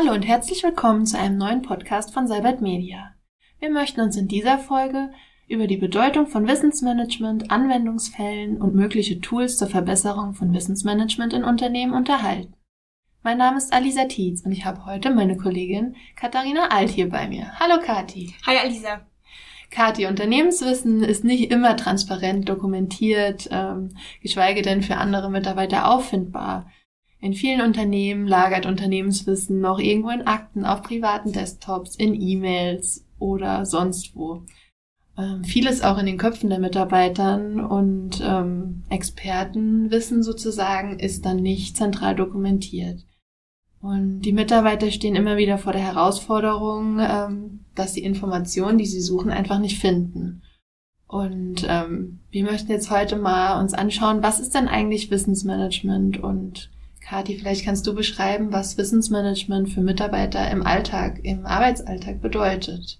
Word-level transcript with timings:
Hallo 0.00 0.12
und 0.12 0.22
herzlich 0.22 0.62
willkommen 0.62 1.06
zu 1.06 1.18
einem 1.18 1.38
neuen 1.38 1.62
Podcast 1.62 2.14
von 2.14 2.28
Cybert 2.28 2.60
Media. 2.60 3.16
Wir 3.58 3.68
möchten 3.68 4.00
uns 4.00 4.16
in 4.16 4.28
dieser 4.28 4.56
Folge 4.56 5.10
über 5.48 5.66
die 5.66 5.76
Bedeutung 5.76 6.28
von 6.28 6.46
Wissensmanagement, 6.46 7.50
Anwendungsfällen 7.50 8.62
und 8.62 8.76
mögliche 8.76 9.20
Tools 9.20 9.56
zur 9.56 9.66
Verbesserung 9.66 10.34
von 10.34 10.54
Wissensmanagement 10.54 11.32
in 11.32 11.42
Unternehmen 11.42 11.94
unterhalten. 11.94 12.54
Mein 13.24 13.38
Name 13.38 13.58
ist 13.58 13.72
Alisa 13.72 14.04
Tietz 14.04 14.42
und 14.42 14.52
ich 14.52 14.64
habe 14.64 14.86
heute 14.86 15.10
meine 15.10 15.36
Kollegin 15.36 15.96
Katharina 16.14 16.68
Alt 16.68 16.90
hier 16.90 17.08
bei 17.08 17.26
mir. 17.26 17.50
Hallo 17.58 17.82
Kathi. 17.84 18.36
Hi 18.46 18.56
Alisa. 18.56 19.00
Kathi, 19.72 20.06
Unternehmenswissen 20.06 21.02
ist 21.02 21.24
nicht 21.24 21.50
immer 21.50 21.76
transparent 21.76 22.48
dokumentiert, 22.48 23.48
ähm, 23.50 23.96
geschweige 24.22 24.62
denn 24.62 24.82
für 24.82 24.96
andere 24.96 25.28
Mitarbeiter 25.28 25.90
auffindbar. 25.90 26.70
In 27.20 27.34
vielen 27.34 27.60
Unternehmen 27.60 28.28
lagert 28.28 28.66
Unternehmenswissen 28.66 29.60
noch 29.60 29.80
irgendwo 29.80 30.10
in 30.10 30.26
Akten 30.26 30.64
auf 30.64 30.82
privaten 30.82 31.32
Desktops, 31.32 31.96
in 31.96 32.14
E-Mails 32.14 33.04
oder 33.18 33.66
sonst 33.66 34.14
wo. 34.14 34.42
Ähm, 35.16 35.42
vieles 35.42 35.82
auch 35.82 35.98
in 35.98 36.06
den 36.06 36.16
Köpfen 36.16 36.48
der 36.48 36.60
Mitarbeitern 36.60 37.58
und 37.58 38.22
ähm, 38.22 38.84
Expertenwissen 38.88 40.22
sozusagen 40.22 41.00
ist 41.00 41.26
dann 41.26 41.38
nicht 41.38 41.76
zentral 41.76 42.14
dokumentiert. 42.14 43.04
Und 43.80 44.22
die 44.22 44.32
Mitarbeiter 44.32 44.90
stehen 44.92 45.16
immer 45.16 45.36
wieder 45.36 45.58
vor 45.58 45.72
der 45.72 45.82
Herausforderung, 45.82 47.00
ähm, 47.00 47.64
dass 47.74 47.94
sie 47.94 48.02
Informationen, 48.02 48.78
die 48.78 48.86
sie 48.86 49.00
suchen, 49.00 49.30
einfach 49.30 49.58
nicht 49.58 49.78
finden. 49.78 50.42
Und 51.08 51.66
ähm, 51.68 52.20
wir 52.30 52.44
möchten 52.44 52.70
jetzt 52.70 52.90
heute 52.90 53.16
mal 53.16 53.60
uns 53.60 53.74
anschauen, 53.74 54.22
was 54.22 54.38
ist 54.38 54.54
denn 54.54 54.68
eigentlich 54.68 55.10
Wissensmanagement 55.10 56.22
und 56.22 56.70
Kathi, 57.08 57.38
vielleicht 57.38 57.64
kannst 57.64 57.86
du 57.86 57.94
beschreiben, 57.94 58.52
was 58.52 58.76
Wissensmanagement 58.76 59.70
für 59.70 59.80
Mitarbeiter 59.80 60.50
im 60.50 60.66
Alltag, 60.66 61.20
im 61.22 61.46
Arbeitsalltag 61.46 62.20
bedeutet. 62.20 62.98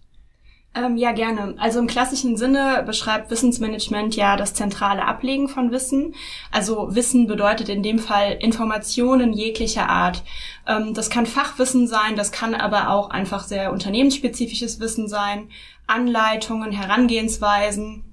Ähm, 0.75 0.97
ja, 0.97 1.13
gerne. 1.13 1.55
Also 1.59 1.79
im 1.79 1.87
klassischen 1.87 2.37
Sinne 2.37 2.83
beschreibt 2.87 3.31
Wissensmanagement 3.31 4.17
ja 4.17 4.37
das 4.37 4.55
zentrale 4.55 5.05
Ablegen 5.05 5.49
von 5.49 5.73
Wissen. 5.73 6.15
Also 6.51 6.95
Wissen 6.95 7.27
bedeutet 7.27 7.69
in 7.69 7.83
dem 7.83 7.99
Fall 7.99 8.39
Informationen 8.41 9.33
jeglicher 9.33 9.89
Art. 9.89 10.23
Ähm, 10.67 10.95
das 10.95 11.11
kann 11.11 11.27
Fachwissen 11.27 11.87
sein, 11.87 12.17
das 12.17 12.33
kann 12.33 12.55
aber 12.55 12.91
auch 12.91 13.11
einfach 13.11 13.45
sehr 13.45 13.73
unternehmensspezifisches 13.73 14.81
Wissen 14.81 15.09
sein, 15.09 15.49
Anleitungen, 15.87 16.73
Herangehensweisen, 16.73 18.05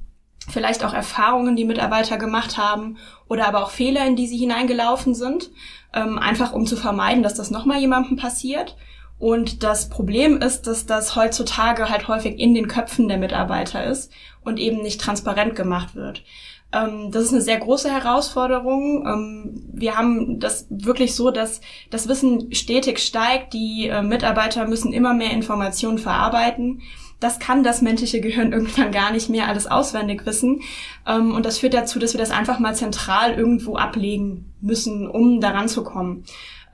vielleicht 0.49 0.83
auch 0.83 0.93
Erfahrungen, 0.93 1.55
die 1.55 1.65
Mitarbeiter 1.65 2.17
gemacht 2.17 2.57
haben 2.57 2.97
oder 3.27 3.47
aber 3.47 3.63
auch 3.63 3.71
Fehler, 3.71 4.05
in 4.05 4.15
die 4.15 4.27
sie 4.27 4.37
hineingelaufen 4.37 5.15
sind, 5.15 5.51
ähm, 5.93 6.19
einfach 6.19 6.53
um 6.53 6.65
zu 6.65 6.75
vermeiden, 6.75 7.23
dass 7.23 7.33
das 7.33 7.51
nochmal 7.51 7.79
jemandem 7.79 8.17
passiert. 8.17 8.75
Und 9.17 9.63
das 9.63 9.89
Problem 9.89 10.41
ist, 10.41 10.67
dass 10.67 10.85
das 10.85 11.15
heutzutage 11.15 11.89
halt 11.89 12.07
häufig 12.07 12.37
in 12.37 12.53
den 12.53 12.67
Köpfen 12.67 13.07
der 13.07 13.17
Mitarbeiter 13.17 13.85
ist 13.85 14.11
und 14.43 14.59
eben 14.59 14.81
nicht 14.81 14.99
transparent 14.99 15.55
gemacht 15.55 15.95
wird. 15.95 16.23
Ähm, 16.73 17.11
das 17.11 17.23
ist 17.23 17.31
eine 17.31 17.41
sehr 17.41 17.57
große 17.57 17.89
Herausforderung. 17.89 19.05
Ähm, 19.07 19.63
wir 19.73 19.97
haben 19.97 20.39
das 20.39 20.67
wirklich 20.69 21.15
so, 21.15 21.31
dass 21.31 21.61
das 21.89 22.07
Wissen 22.07 22.53
stetig 22.53 22.99
steigt. 22.99 23.53
Die 23.53 23.87
äh, 23.87 24.01
Mitarbeiter 24.01 24.67
müssen 24.67 24.91
immer 24.91 25.13
mehr 25.13 25.31
Informationen 25.31 25.97
verarbeiten 25.97 26.81
das 27.19 27.39
kann 27.39 27.63
das 27.63 27.81
menschliche 27.81 28.21
Gehirn 28.21 28.51
irgendwann 28.53 28.91
gar 28.91 29.11
nicht 29.11 29.29
mehr 29.29 29.47
alles 29.47 29.67
auswendig 29.67 30.25
wissen. 30.25 30.61
Ähm, 31.07 31.33
und 31.33 31.45
das 31.45 31.59
führt 31.59 31.73
dazu, 31.73 31.99
dass 31.99 32.13
wir 32.13 32.19
das 32.19 32.31
einfach 32.31 32.59
mal 32.59 32.75
zentral 32.75 33.33
irgendwo 33.33 33.75
ablegen 33.75 34.53
müssen, 34.61 35.07
um 35.07 35.41
daran 35.41 35.67
zu 35.67 35.83
kommen. 35.83 36.23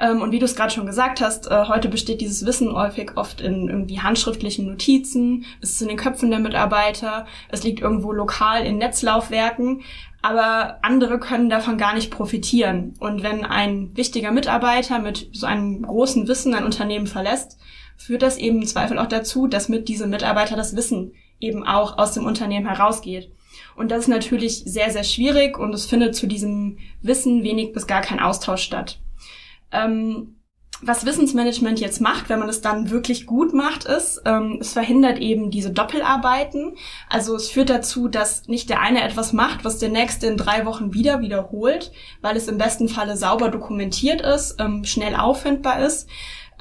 Ähm, 0.01 0.21
und 0.21 0.31
wie 0.31 0.39
du 0.39 0.45
es 0.45 0.55
gerade 0.55 0.73
schon 0.73 0.87
gesagt 0.87 1.21
hast, 1.21 1.49
äh, 1.49 1.65
heute 1.67 1.87
besteht 1.87 2.21
dieses 2.21 2.45
Wissen 2.45 2.73
häufig 2.73 3.17
oft 3.17 3.39
in 3.39 3.69
irgendwie 3.69 3.99
handschriftlichen 3.99 4.65
Notizen, 4.65 5.45
es 5.61 5.71
ist 5.71 5.81
in 5.81 5.89
den 5.89 5.97
Köpfen 5.97 6.31
der 6.31 6.39
Mitarbeiter, 6.39 7.27
es 7.49 7.63
liegt 7.63 7.81
irgendwo 7.81 8.11
lokal 8.11 8.65
in 8.65 8.79
Netzlaufwerken, 8.79 9.81
aber 10.23 10.79
andere 10.81 11.19
können 11.19 11.49
davon 11.49 11.77
gar 11.77 11.93
nicht 11.93 12.11
profitieren. 12.11 12.95
Und 12.99 13.21
wenn 13.21 13.45
ein 13.45 13.95
wichtiger 13.95 14.31
Mitarbeiter 14.31 14.99
mit 14.99 15.29
so 15.33 15.45
einem 15.45 15.83
großen 15.83 16.27
Wissen 16.27 16.53
ein 16.55 16.65
Unternehmen 16.65 17.07
verlässt, 17.07 17.59
führt 17.97 18.21
das 18.21 18.37
eben 18.37 18.61
im 18.61 18.67
Zweifel 18.67 18.97
auch 18.97 19.07
dazu, 19.07 19.47
dass 19.47 19.69
mit 19.69 19.87
diesem 19.87 20.09
Mitarbeiter 20.09 20.55
das 20.55 20.75
Wissen 20.75 21.13
eben 21.39 21.65
auch 21.65 21.97
aus 21.97 22.13
dem 22.13 22.25
Unternehmen 22.25 22.67
herausgeht. 22.67 23.31
Und 23.75 23.91
das 23.91 24.01
ist 24.01 24.07
natürlich 24.07 24.63
sehr, 24.65 24.91
sehr 24.91 25.03
schwierig 25.03 25.57
und 25.57 25.73
es 25.73 25.85
findet 25.85 26.15
zu 26.15 26.27
diesem 26.27 26.77
Wissen 27.01 27.43
wenig 27.43 27.73
bis 27.73 27.87
gar 27.87 28.01
kein 28.01 28.19
Austausch 28.19 28.63
statt. 28.63 28.99
Ähm, 29.71 30.35
was 30.83 31.05
Wissensmanagement 31.05 31.79
jetzt 31.79 32.01
macht, 32.01 32.27
wenn 32.29 32.39
man 32.39 32.49
es 32.49 32.61
dann 32.61 32.89
wirklich 32.89 33.27
gut 33.27 33.53
macht, 33.53 33.83
ist, 33.83 34.21
ähm, 34.25 34.57
es 34.59 34.73
verhindert 34.73 35.19
eben 35.19 35.51
diese 35.51 35.69
Doppelarbeiten. 35.69 36.75
Also 37.07 37.35
es 37.35 37.51
führt 37.51 37.69
dazu, 37.69 38.07
dass 38.07 38.47
nicht 38.47 38.69
der 38.69 38.81
eine 38.81 39.03
etwas 39.03 39.31
macht, 39.31 39.63
was 39.63 39.77
der 39.77 39.89
nächste 39.89 40.25
in 40.25 40.37
drei 40.37 40.65
Wochen 40.65 40.93
wieder 40.93 41.21
wiederholt, 41.21 41.91
weil 42.21 42.35
es 42.35 42.47
im 42.47 42.57
besten 42.57 42.89
Falle 42.89 43.15
sauber 43.15 43.49
dokumentiert 43.49 44.21
ist, 44.21 44.55
ähm, 44.59 44.83
schnell 44.83 45.15
auffindbar 45.15 45.85
ist, 45.85 46.09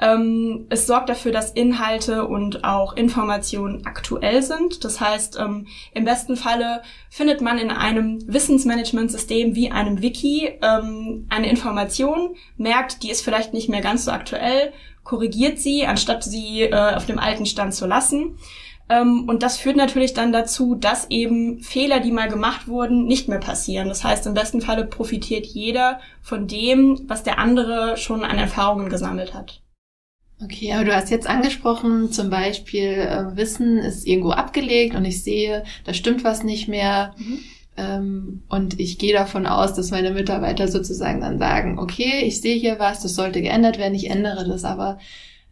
ähm, 0.01 0.65
es 0.69 0.87
sorgt 0.87 1.09
dafür, 1.09 1.31
dass 1.31 1.51
Inhalte 1.51 2.27
und 2.27 2.63
auch 2.63 2.95
Informationen 2.95 3.85
aktuell 3.85 4.41
sind. 4.41 4.83
Das 4.83 4.99
heißt, 4.99 5.37
ähm, 5.39 5.67
im 5.93 6.05
besten 6.05 6.35
Falle 6.35 6.81
findet 7.11 7.41
man 7.41 7.59
in 7.59 7.69
einem 7.69 8.19
Wissensmanagementsystem 8.25 9.55
wie 9.55 9.71
einem 9.71 10.01
Wiki 10.01 10.49
ähm, 10.61 11.27
eine 11.29 11.49
Information, 11.49 12.35
merkt, 12.57 13.03
die 13.03 13.11
ist 13.11 13.21
vielleicht 13.23 13.53
nicht 13.53 13.69
mehr 13.69 13.81
ganz 13.81 14.05
so 14.05 14.11
aktuell, 14.11 14.73
korrigiert 15.03 15.59
sie, 15.59 15.85
anstatt 15.85 16.23
sie 16.23 16.63
äh, 16.63 16.95
auf 16.95 17.05
dem 17.05 17.19
alten 17.19 17.45
Stand 17.45 17.75
zu 17.75 17.85
lassen. 17.85 18.37
Ähm, 18.89 19.29
und 19.29 19.43
das 19.43 19.57
führt 19.57 19.77
natürlich 19.77 20.15
dann 20.15 20.31
dazu, 20.31 20.73
dass 20.73 21.11
eben 21.11 21.61
Fehler, 21.61 21.99
die 21.99 22.11
mal 22.11 22.27
gemacht 22.27 22.67
wurden, 22.67 23.05
nicht 23.05 23.29
mehr 23.29 23.39
passieren. 23.39 23.87
Das 23.87 24.03
heißt, 24.03 24.25
im 24.25 24.33
besten 24.33 24.61
Falle 24.61 24.85
profitiert 24.85 25.45
jeder 25.45 25.99
von 26.23 26.47
dem, 26.47 27.01
was 27.07 27.21
der 27.21 27.37
andere 27.37 27.97
schon 27.97 28.23
an 28.23 28.39
Erfahrungen 28.39 28.89
gesammelt 28.89 29.35
hat. 29.35 29.61
Okay, 30.43 30.73
aber 30.73 30.85
du 30.85 30.95
hast 30.95 31.11
jetzt 31.11 31.29
angesprochen, 31.29 32.11
zum 32.11 32.29
Beispiel 32.29 32.89
äh, 32.89 33.35
Wissen 33.35 33.77
ist 33.77 34.07
irgendwo 34.07 34.31
abgelegt 34.31 34.95
und 34.95 35.05
ich 35.05 35.23
sehe, 35.23 35.63
da 35.83 35.93
stimmt 35.93 36.23
was 36.23 36.43
nicht 36.43 36.67
mehr. 36.67 37.13
Mhm. 37.17 37.39
Ähm, 37.77 38.43
und 38.49 38.79
ich 38.79 38.97
gehe 38.97 39.13
davon 39.13 39.45
aus, 39.45 39.73
dass 39.73 39.91
meine 39.91 40.11
Mitarbeiter 40.11 40.67
sozusagen 40.67 41.21
dann 41.21 41.37
sagen, 41.37 41.77
okay, 41.77 42.23
ich 42.23 42.41
sehe 42.41 42.55
hier 42.55 42.79
was, 42.79 43.01
das 43.01 43.15
sollte 43.15 43.41
geändert 43.41 43.77
werden, 43.77 43.93
ich 43.93 44.09
ändere 44.09 44.47
das. 44.47 44.63
Aber 44.63 44.97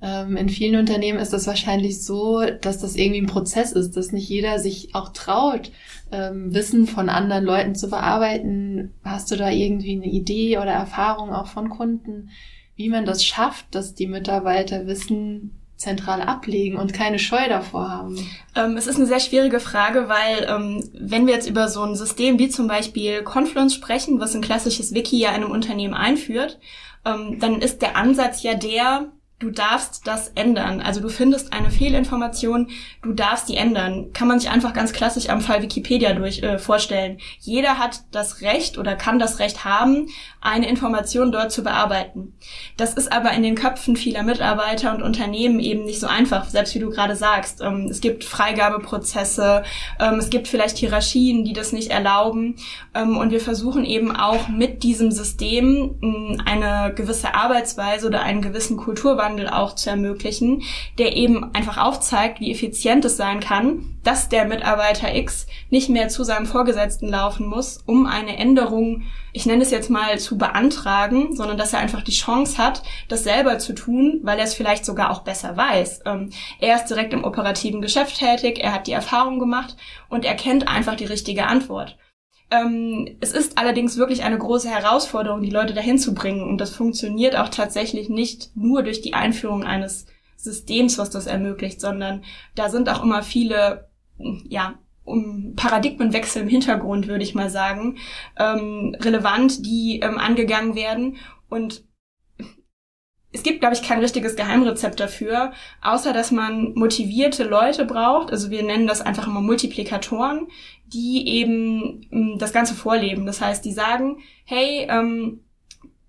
ähm, 0.02 0.36
in 0.38 0.50
vielen 0.50 0.80
Unternehmen 0.80 1.20
ist 1.20 1.34
das 1.34 1.46
wahrscheinlich 1.46 2.04
so, 2.04 2.42
dass 2.62 2.80
das 2.80 2.96
irgendwie 2.96 3.22
ein 3.22 3.28
Prozess 3.28 3.74
ist, 3.74 3.96
dass 3.96 4.12
nicht 4.12 4.28
jeder 4.28 4.58
sich 4.58 4.96
auch 4.96 5.10
traut, 5.10 5.72
ähm, 6.12 6.54
Wissen 6.54 6.88
von 6.88 7.10
anderen 7.10 7.46
Leuten 7.46 7.76
zu 7.76 7.90
bearbeiten. 7.90 8.94
Hast 9.04 9.30
du 9.30 9.36
da 9.36 9.50
irgendwie 9.50 9.96
eine 9.96 10.08
Idee 10.08 10.58
oder 10.58 10.72
Erfahrung 10.72 11.32
auch 11.32 11.48
von 11.48 11.70
Kunden? 11.70 12.30
Wie 12.80 12.88
man 12.88 13.06
das 13.06 13.26
schafft, 13.26 13.76
dass 13.76 13.94
die 13.94 14.08
Mitarbeiter 14.08 14.88
Wissen 14.88 15.52
zentral 15.76 16.22
ablegen 16.22 16.78
und 16.78 16.94
keine 16.94 17.20
Scheu 17.20 17.50
davor 17.50 17.90
haben? 17.90 18.18
Ähm, 18.56 18.78
es 18.78 18.88
ist 18.88 18.96
eine 18.96 19.06
sehr 19.06 19.20
schwierige 19.20 19.60
Frage, 19.60 20.08
weil 20.08 20.48
ähm, 20.48 20.90
wenn 20.98 21.28
wir 21.28 21.34
jetzt 21.34 21.50
über 21.50 21.68
so 21.68 21.84
ein 21.84 21.96
System 21.96 22.40
wie 22.40 22.48
zum 22.48 22.70
Beispiel 22.70 23.22
Confluence 23.24 23.76
sprechen, 23.76 24.22
was 24.22 24.34
ein 24.34 24.42
klassisches 24.42 24.94
Wiki 24.94 25.20
ja 25.20 25.32
in 25.32 25.44
einem 25.44 25.52
Unternehmen 25.52 25.94
einführt, 25.94 26.58
ähm, 27.04 27.38
dann 27.42 27.62
ist 27.62 27.82
der 27.82 27.98
Ansatz 27.98 28.44
ja 28.44 28.54
der, 28.54 29.12
du 29.40 29.52
darfst 29.52 30.06
das 30.06 30.30
ändern. 30.36 30.82
Also 30.82 31.00
du 31.00 31.08
findest 31.08 31.54
eine 31.54 31.72
Fehlinformation, 31.72 32.70
du 33.02 33.14
darfst 33.14 33.48
die 33.48 33.56
ändern. 33.56 34.12
Kann 34.14 34.28
man 34.28 34.40
sich 34.40 34.50
einfach 34.50 34.74
ganz 34.74 34.92
klassisch 34.92 35.30
am 35.30 35.40
Fall 35.40 35.62
Wikipedia 35.62 36.14
durch 36.14 36.44
äh, 36.44 36.60
vorstellen. 36.60 37.20
Jeder 37.40 37.80
hat 37.80 38.02
das 38.12 38.42
Recht 38.42 38.78
oder 38.78 38.96
kann 38.96 39.18
das 39.18 39.40
Recht 39.40 39.64
haben, 39.64 40.08
eine 40.42 40.70
Information 40.70 41.32
dort 41.32 41.54
zu 41.54 41.64
bearbeiten. 41.64 42.34
Das 42.76 42.94
ist 42.94 43.12
aber 43.12 43.32
in 43.32 43.44
den 43.44 43.56
Köpfen 43.56 43.96
vieler 43.96 44.24
Mitarbeiter 44.24 44.94
und 44.94 45.02
Unternehmen 45.02 45.60
eben 45.60 45.86
nicht 45.86 46.02
so 46.02 46.08
einfach, 46.08 46.50
selbst 46.50 46.76
wie 46.76 46.80
du 46.80 46.90
gerade 46.90 47.16
sagst. 47.16 47.62
Ähm, 47.62 47.88
es 47.90 48.02
gibt 48.02 48.26
Freigabeprozesse, 48.26 49.64
ähm, 50.02 50.16
es 50.16 50.30
gibt 50.30 50.50
vielleicht 50.50 50.78
Hierarchien, 50.78 51.46
die 51.46 51.54
das 51.54 51.72
nicht 51.72 51.92
erlauben. 51.92 52.56
Ähm, 52.94 53.18
und 53.18 53.32
wir 53.32 53.40
versuchen 53.40 53.86
eben 53.86 54.14
auch 54.14 54.50
mit 54.50 54.84
diesem 54.84 55.12
System 55.12 55.98
ähm, 56.02 56.42
eine 56.46 56.94
gewisse 56.94 57.36
Arbeitsweise 57.36 58.08
oder 58.08 58.22
einen 58.22 58.42
gewissen 58.42 58.76
Kulturwandel 58.76 59.29
Klimawandel 59.30 59.50
auch 59.50 59.76
zu 59.76 59.90
ermöglichen, 59.90 60.64
der 60.98 61.16
eben 61.16 61.54
einfach 61.54 61.78
aufzeigt, 61.78 62.40
wie 62.40 62.52
effizient 62.52 63.06
es 63.06 63.18
sein 63.18 63.40
kann, 63.40 63.98
dass 64.04 64.30
der 64.30 64.46
Mitarbeiter 64.46 65.14
X 65.14 65.46
nicht 65.70 65.90
mehr 65.90 66.10
zu 66.10 66.24
seinem 66.24 66.46
Vorgesetzten 66.46 67.08
laufen 67.08 67.46
muss, 67.46 67.84
um 67.86 68.06
eine 68.06 68.38
Änderung, 68.38 69.04
ich 69.34 69.46
nenne 69.46 69.62
es 69.62 69.72
jetzt 69.72 69.90
mal, 69.90 70.18
zu 70.20 70.38
beantragen, 70.38 71.36
sondern 71.36 71.58
dass 71.58 71.74
er 71.74 71.80
einfach 71.80 72.02
die 72.02 72.12
Chance 72.12 72.58
hat, 72.58 72.82
das 73.08 73.24
selber 73.24 73.60
zu 73.60 73.74
tun, 73.74 74.20
weil 74.24 74.40
er 74.40 74.46
es 74.46 74.56
vielleicht 74.56 74.86
sogar 74.86 75.12
auch 75.12 75.20
besser 75.20 75.56
weiß. 75.56 76.02
Ähm, 76.06 76.32
er 76.60 76.78
ist 76.78 76.88
direkt 76.88 77.14
im 77.14 77.24
operativen 77.24 77.82
Geschäft 77.82 78.18
tätig, 78.18 78.60
er 78.60 78.74
hat 78.74 78.88
die 78.88 78.94
Erfahrung 78.94 79.40
gemacht 79.40 79.76
und 80.10 80.26
er 80.26 80.36
kennt 80.36 80.68
einfach 80.68 80.96
die 80.96 81.06
richtige 81.06 81.46
Antwort. 81.46 81.98
Ähm, 82.52 83.18
es 83.20 83.32
ist 83.32 83.58
allerdings 83.58 83.98
wirklich 83.98 84.24
eine 84.24 84.38
große 84.38 84.70
Herausforderung, 84.70 85.42
die 85.42 85.52
Leute 85.52 85.74
dahin 85.74 86.00
zu 86.00 86.14
bringen. 86.14 86.44
Und 86.44 86.60
das 86.60 86.72
funktioniert 86.72 87.36
auch 87.36 87.50
tatsächlich 87.50 88.10
nicht 88.10 88.56
nur 88.56 88.84
durch 88.84 89.02
die 89.02 89.14
Einführung 89.14 89.64
eines 89.64 90.08
Systems, 90.36 90.98
was 90.98 91.10
das 91.10 91.28
ermöglicht, 91.28 91.82
sondern 91.82 92.24
da 92.56 92.70
sind 92.70 92.90
auch 92.90 93.04
immer 93.04 93.24
viele, 93.24 93.90
ja, 94.18 94.76
um 95.04 95.56
Paradigmenwechsel 95.56 96.44
im 96.44 96.48
Hintergrund, 96.48 97.08
würde 97.08 97.24
ich 97.24 97.36
mal 97.36 97.50
sagen, 97.50 97.98
ähm, 98.38 98.96
relevant, 99.00 99.66
die 99.66 100.00
ähm, 100.02 100.18
angegangen 100.18 100.76
werden. 100.76 101.18
Und 101.50 101.84
es 103.32 103.44
gibt, 103.44 103.60
glaube 103.60 103.76
ich, 103.76 103.84
kein 103.84 104.00
richtiges 104.00 104.36
Geheimrezept 104.36 105.00
dafür, 105.00 105.54
außer 105.82 106.14
dass 106.14 106.32
man 106.32 106.74
motivierte 106.74 107.44
Leute 107.44 107.86
braucht. 107.86 108.32
Also 108.32 108.50
wir 108.50 108.64
nennen 108.64 108.88
das 108.88 109.02
einfach 109.02 109.28
immer 109.28 109.42
Multiplikatoren, 109.42 110.48
die 110.88 111.28
eben 111.28 112.08
ähm, 112.12 112.38
das 112.40 112.54
Ganze 112.54 112.74
vorleben. 112.74 113.26
Das 113.26 113.42
heißt, 113.42 113.64
die 113.64 113.72
sagen, 113.72 114.18
hey, 114.46 114.88
ähm, 114.90 115.42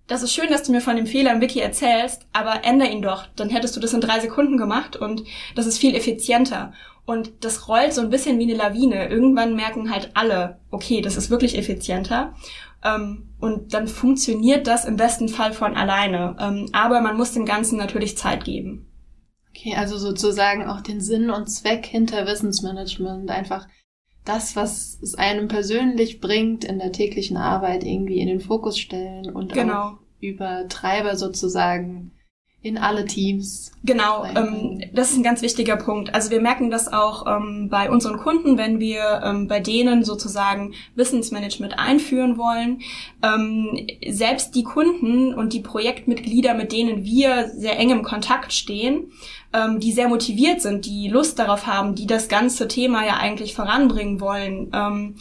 das 0.06 0.22
ist 0.22 0.34
schön, 0.34 0.50
dass 0.50 0.64
du 0.64 0.72
mir 0.72 0.80
von 0.80 0.96
dem 0.96 1.06
Fehler 1.06 1.32
im 1.32 1.40
Wiki 1.40 1.60
erzählst, 1.60 2.26
aber 2.32 2.64
änder 2.64 2.90
ihn 2.90 3.02
doch. 3.02 3.26
Dann 3.36 3.50
hättest 3.50 3.76
du 3.76 3.80
das 3.80 3.92
in 3.92 4.00
drei 4.00 4.18
Sekunden 4.18 4.56
gemacht 4.56 4.96
und 4.96 5.22
das 5.54 5.66
ist 5.66 5.78
viel 5.78 5.94
effizienter. 5.94 6.72
Und 7.04 7.44
das 7.44 7.68
rollt 7.68 7.92
so 7.92 8.00
ein 8.00 8.10
bisschen 8.10 8.38
wie 8.38 8.44
eine 8.44 8.54
Lawine. 8.54 9.08
Irgendwann 9.08 9.54
merken 9.54 9.90
halt 9.90 10.10
alle, 10.14 10.58
okay, 10.70 11.00
das 11.00 11.16
ist 11.16 11.30
wirklich 11.30 11.56
effizienter. 11.56 12.34
Ähm, 12.84 13.34
und 13.38 13.74
dann 13.74 13.88
funktioniert 13.88 14.66
das 14.66 14.84
im 14.84 14.96
besten 14.96 15.28
Fall 15.28 15.52
von 15.52 15.76
alleine. 15.76 16.36
Ähm, 16.40 16.68
aber 16.72 17.00
man 17.00 17.16
muss 17.16 17.32
dem 17.32 17.46
Ganzen 17.46 17.78
natürlich 17.78 18.16
Zeit 18.16 18.44
geben. 18.44 18.86
Okay, 19.50 19.74
also 19.76 19.98
sozusagen 19.98 20.64
auch 20.64 20.80
den 20.80 21.00
Sinn 21.00 21.30
und 21.30 21.48
Zweck 21.48 21.84
hinter 21.84 22.26
Wissensmanagement, 22.26 23.30
einfach 23.30 23.66
das, 24.24 24.54
was 24.54 24.98
es 25.02 25.14
einem 25.14 25.48
persönlich 25.48 26.20
bringt, 26.20 26.64
in 26.64 26.78
der 26.78 26.92
täglichen 26.92 27.36
Arbeit 27.36 27.84
irgendwie 27.84 28.20
in 28.20 28.28
den 28.28 28.40
Fokus 28.40 28.78
stellen 28.78 29.30
und 29.30 29.52
genau. 29.52 29.74
auch 29.74 29.98
über 30.20 30.68
Treiber 30.68 31.16
sozusagen 31.16 32.12
in 32.62 32.76
alle 32.76 33.06
Teams. 33.06 33.72
Genau, 33.84 34.24
ähm, 34.24 34.82
das 34.92 35.10
ist 35.10 35.16
ein 35.16 35.22
ganz 35.22 35.40
wichtiger 35.40 35.76
Punkt. 35.76 36.14
Also 36.14 36.30
wir 36.30 36.42
merken 36.42 36.70
das 36.70 36.92
auch 36.92 37.26
ähm, 37.26 37.68
bei 37.70 37.90
unseren 37.90 38.18
Kunden, 38.18 38.58
wenn 38.58 38.78
wir 38.78 39.22
ähm, 39.24 39.48
bei 39.48 39.60
denen 39.60 40.04
sozusagen 40.04 40.74
Wissensmanagement 40.94 41.78
einführen 41.78 42.36
wollen. 42.36 42.82
Ähm, 43.22 43.86
selbst 44.06 44.54
die 44.54 44.64
Kunden 44.64 45.32
und 45.32 45.54
die 45.54 45.60
Projektmitglieder, 45.60 46.52
mit 46.52 46.72
denen 46.72 47.04
wir 47.04 47.48
sehr 47.48 47.78
eng 47.78 47.90
im 47.90 48.02
Kontakt 48.02 48.52
stehen, 48.52 49.10
ähm, 49.54 49.80
die 49.80 49.92
sehr 49.92 50.08
motiviert 50.08 50.60
sind, 50.60 50.84
die 50.84 51.08
Lust 51.08 51.38
darauf 51.38 51.66
haben, 51.66 51.94
die 51.94 52.06
das 52.06 52.28
ganze 52.28 52.68
Thema 52.68 53.06
ja 53.06 53.16
eigentlich 53.16 53.54
voranbringen 53.54 54.20
wollen 54.20 54.70
ähm, 54.74 55.16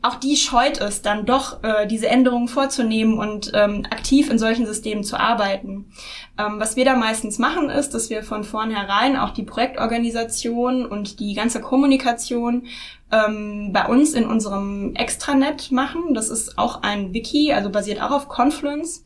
auch 0.00 0.14
die 0.16 0.36
scheut 0.36 0.80
es 0.80 1.02
dann 1.02 1.26
doch, 1.26 1.62
äh, 1.62 1.86
diese 1.86 2.08
Änderungen 2.08 2.48
vorzunehmen 2.48 3.18
und 3.18 3.52
ähm, 3.54 3.84
aktiv 3.90 4.30
in 4.30 4.38
solchen 4.38 4.66
Systemen 4.66 5.04
zu 5.04 5.18
arbeiten. 5.18 5.92
Ähm, 6.38 6.58
was 6.58 6.76
wir 6.76 6.84
da 6.84 6.96
meistens 6.96 7.38
machen, 7.38 7.68
ist, 7.68 7.90
dass 7.90 8.08
wir 8.08 8.22
von 8.22 8.44
vornherein 8.44 9.16
auch 9.16 9.30
die 9.30 9.42
Projektorganisation 9.42 10.86
und 10.86 11.20
die 11.20 11.34
ganze 11.34 11.60
Kommunikation 11.60 12.66
ähm, 13.10 13.70
bei 13.72 13.86
uns 13.86 14.14
in 14.14 14.26
unserem 14.26 14.94
Extranet 14.94 15.70
machen. 15.70 16.14
Das 16.14 16.30
ist 16.30 16.56
auch 16.58 16.82
ein 16.82 17.12
Wiki, 17.12 17.52
also 17.52 17.70
basiert 17.70 18.00
auch 18.00 18.10
auf 18.10 18.28
Confluence 18.28 19.04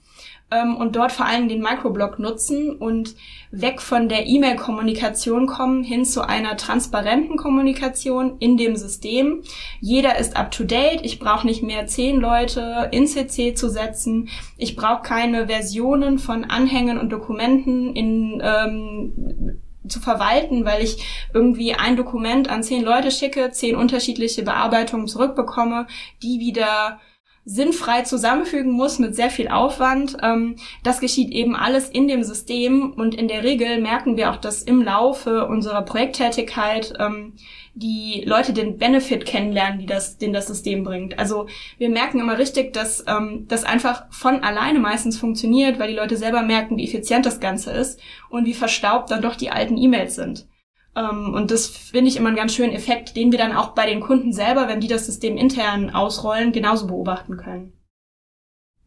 ähm, 0.50 0.76
und 0.76 0.96
dort 0.96 1.12
vor 1.12 1.26
allem 1.26 1.48
den 1.48 1.60
Microblog 1.60 2.18
nutzen 2.18 2.76
und 2.76 3.16
weg 3.50 3.82
von 3.82 4.08
der 4.08 4.26
E-Mail-Kommunikation 4.26 5.46
kommen 5.46 5.82
hin 5.82 6.04
zu 6.04 6.26
einer 6.26 6.56
transparenten 6.56 7.36
Kommunikation 7.36 8.36
in 8.38 8.56
dem 8.56 8.76
System. 8.76 9.42
Jeder 9.80 10.18
ist 10.18 10.36
up-to-date. 10.36 11.04
Ich 11.04 11.18
brauche 11.18 11.46
nicht 11.46 11.62
mehr 11.62 11.86
zehn 11.86 12.20
Leute 12.20 12.88
in 12.92 13.06
CC 13.06 13.54
zu 13.54 13.68
setzen. 13.68 14.28
Ich 14.56 14.76
brauche 14.76 15.02
keine 15.02 15.48
Versionen 15.48 16.18
von 16.18 16.44
Anhängen 16.44 16.98
und 16.98 17.10
Dokumenten 17.10 17.94
in 17.96 18.40
ähm, 18.42 19.60
zu 19.88 20.00
verwalten, 20.00 20.64
weil 20.64 20.82
ich 20.82 21.28
irgendwie 21.32 21.74
ein 21.74 21.96
Dokument 21.96 22.50
an 22.50 22.62
zehn 22.62 22.82
Leute 22.82 23.10
schicke, 23.10 23.50
zehn 23.52 23.76
unterschiedliche 23.76 24.42
Bearbeitungen 24.42 25.06
zurückbekomme, 25.06 25.86
die 26.22 26.40
wieder 26.40 26.98
sinnfrei 27.48 28.02
zusammenfügen 28.02 28.72
muss 28.72 28.98
mit 28.98 29.14
sehr 29.14 29.30
viel 29.30 29.48
Aufwand. 29.48 30.16
Ähm, 30.20 30.56
das 30.82 30.98
geschieht 31.00 31.30
eben 31.30 31.54
alles 31.54 31.88
in 31.88 32.08
dem 32.08 32.24
System 32.24 32.92
und 32.92 33.14
in 33.14 33.28
der 33.28 33.44
Regel 33.44 33.80
merken 33.80 34.16
wir 34.16 34.32
auch, 34.32 34.36
dass 34.36 34.62
im 34.62 34.82
Laufe 34.82 35.46
unserer 35.46 35.82
Projekttätigkeit 35.82 36.92
ähm, 36.98 37.34
die 37.74 38.24
Leute 38.26 38.52
den 38.52 38.78
Benefit 38.78 39.26
kennenlernen, 39.26 39.78
die 39.78 39.86
das, 39.86 40.18
den 40.18 40.32
das 40.32 40.48
System 40.48 40.82
bringt. 40.82 41.20
Also 41.20 41.46
wir 41.78 41.88
merken 41.88 42.18
immer 42.18 42.36
richtig, 42.36 42.72
dass 42.72 43.04
ähm, 43.06 43.46
das 43.48 43.62
einfach 43.62 44.06
von 44.10 44.42
alleine 44.42 44.80
meistens 44.80 45.16
funktioniert, 45.16 45.78
weil 45.78 45.90
die 45.90 45.96
Leute 45.96 46.16
selber 46.16 46.42
merken, 46.42 46.76
wie 46.76 46.84
effizient 46.84 47.26
das 47.26 47.38
Ganze 47.38 47.70
ist 47.70 48.00
und 48.28 48.44
wie 48.44 48.54
verstaubt 48.54 49.12
dann 49.12 49.22
doch 49.22 49.36
die 49.36 49.50
alten 49.50 49.76
E-Mails 49.76 50.16
sind. 50.16 50.48
Ähm, 50.96 51.34
und 51.34 51.50
das 51.50 51.66
finde 51.66 52.08
ich 52.08 52.16
immer 52.16 52.28
einen 52.28 52.36
ganz 52.36 52.54
schönen 52.54 52.72
Effekt, 52.72 53.16
den 53.16 53.30
wir 53.30 53.38
dann 53.38 53.52
auch 53.52 53.74
bei 53.74 53.86
den 53.86 54.00
Kunden 54.00 54.32
selber, 54.32 54.66
wenn 54.66 54.80
die 54.80 54.88
das 54.88 55.06
System 55.06 55.36
intern 55.36 55.90
ausrollen, 55.90 56.52
genauso 56.52 56.86
beobachten 56.86 57.36
können. 57.36 57.72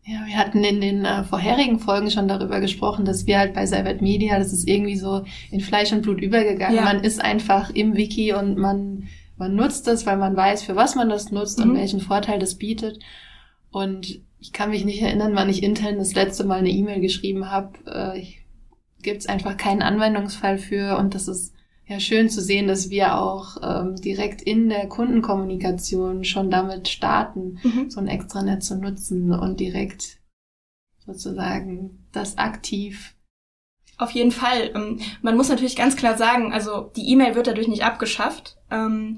Ja, 0.06 0.26
wir 0.26 0.38
hatten 0.38 0.64
in 0.64 0.82
den 0.82 1.06
äh, 1.06 1.24
vorherigen 1.24 1.78
Folgen 1.80 2.10
schon 2.10 2.28
darüber 2.28 2.60
gesprochen, 2.60 3.06
dass 3.06 3.28
wir 3.28 3.38
halt 3.38 3.54
bei 3.54 3.68
Servet 3.68 4.02
Media, 4.02 4.40
das 4.40 4.54
ist 4.54 4.68
irgendwie 4.68 4.96
so 4.96 5.24
in 5.52 5.60
Fleisch 5.60 5.92
und 5.92 6.02
Blut 6.02 6.20
übergegangen. 6.20 6.78
Ja. 6.78 6.84
Man 6.84 7.04
ist 7.04 7.22
einfach 7.22 7.70
im 7.70 7.96
Wiki 7.96 8.34
und 8.34 8.58
man, 8.58 9.08
man 9.38 9.56
nutzt 9.56 9.86
das, 9.86 10.08
weil 10.08 10.18
man 10.18 10.36
weiß, 10.36 10.64
für 10.64 10.76
was 10.76 10.96
man 10.96 11.10
das 11.10 11.32
nutzt 11.32 11.60
mhm. 11.60 11.72
und 11.72 11.78
welchen 11.78 12.00
Vorteil 12.00 12.40
das 12.40 12.56
bietet. 12.56 12.98
Und 13.70 14.22
ich 14.40 14.52
kann 14.52 14.72
mich 14.72 14.84
nicht 14.84 15.02
erinnern, 15.02 15.36
wann 15.36 15.50
ich 15.50 15.62
intern 15.62 16.00
das 16.00 16.16
letzte 16.16 16.44
Mal 16.44 16.60
eine 16.60 16.72
E-Mail 16.72 17.02
geschrieben 17.02 17.52
habe. 17.52 17.78
Äh, 17.86 18.24
Gibt 19.04 19.20
es 19.20 19.28
einfach 19.28 19.58
keinen 19.58 19.84
Anwendungsfall 19.84 20.58
für 20.58 20.98
und 20.98 21.14
das 21.14 21.28
ist 21.28 21.54
ja 21.90 22.00
schön 22.00 22.30
zu 22.30 22.40
sehen, 22.42 22.68
dass 22.68 22.90
wir 22.90 23.18
auch 23.18 23.58
ähm, 23.64 23.96
direkt 23.96 24.42
in 24.42 24.70
der 24.70 24.88
Kundenkommunikation 24.88 26.24
schon 26.24 26.52
damit 26.52 26.88
starten, 26.88 27.60
mhm. 27.64 27.90
so 27.90 28.00
ein 28.00 28.08
Extranet 28.08 28.64
zu 28.64 28.76
nutzen 28.76 29.34
und 29.34 29.60
direkt 29.60 30.20
sozusagen 31.06 32.08
das 32.12 32.38
aktiv 32.38 33.16
auf 33.98 34.12
jeden 34.12 34.32
Fall. 34.32 34.72
Ähm, 34.76 35.00
man 35.22 35.36
muss 35.36 35.50
natürlich 35.50 35.76
ganz 35.76 35.96
klar 35.96 36.18
sagen, 36.18 36.54
also 36.54 36.92
die 36.96 37.10
E-Mail 37.12 37.36
wird 37.36 37.48
dadurch 37.48 37.68
nicht 37.68 37.84
abgeschafft. 37.84 38.58
Ähm, 38.72 39.18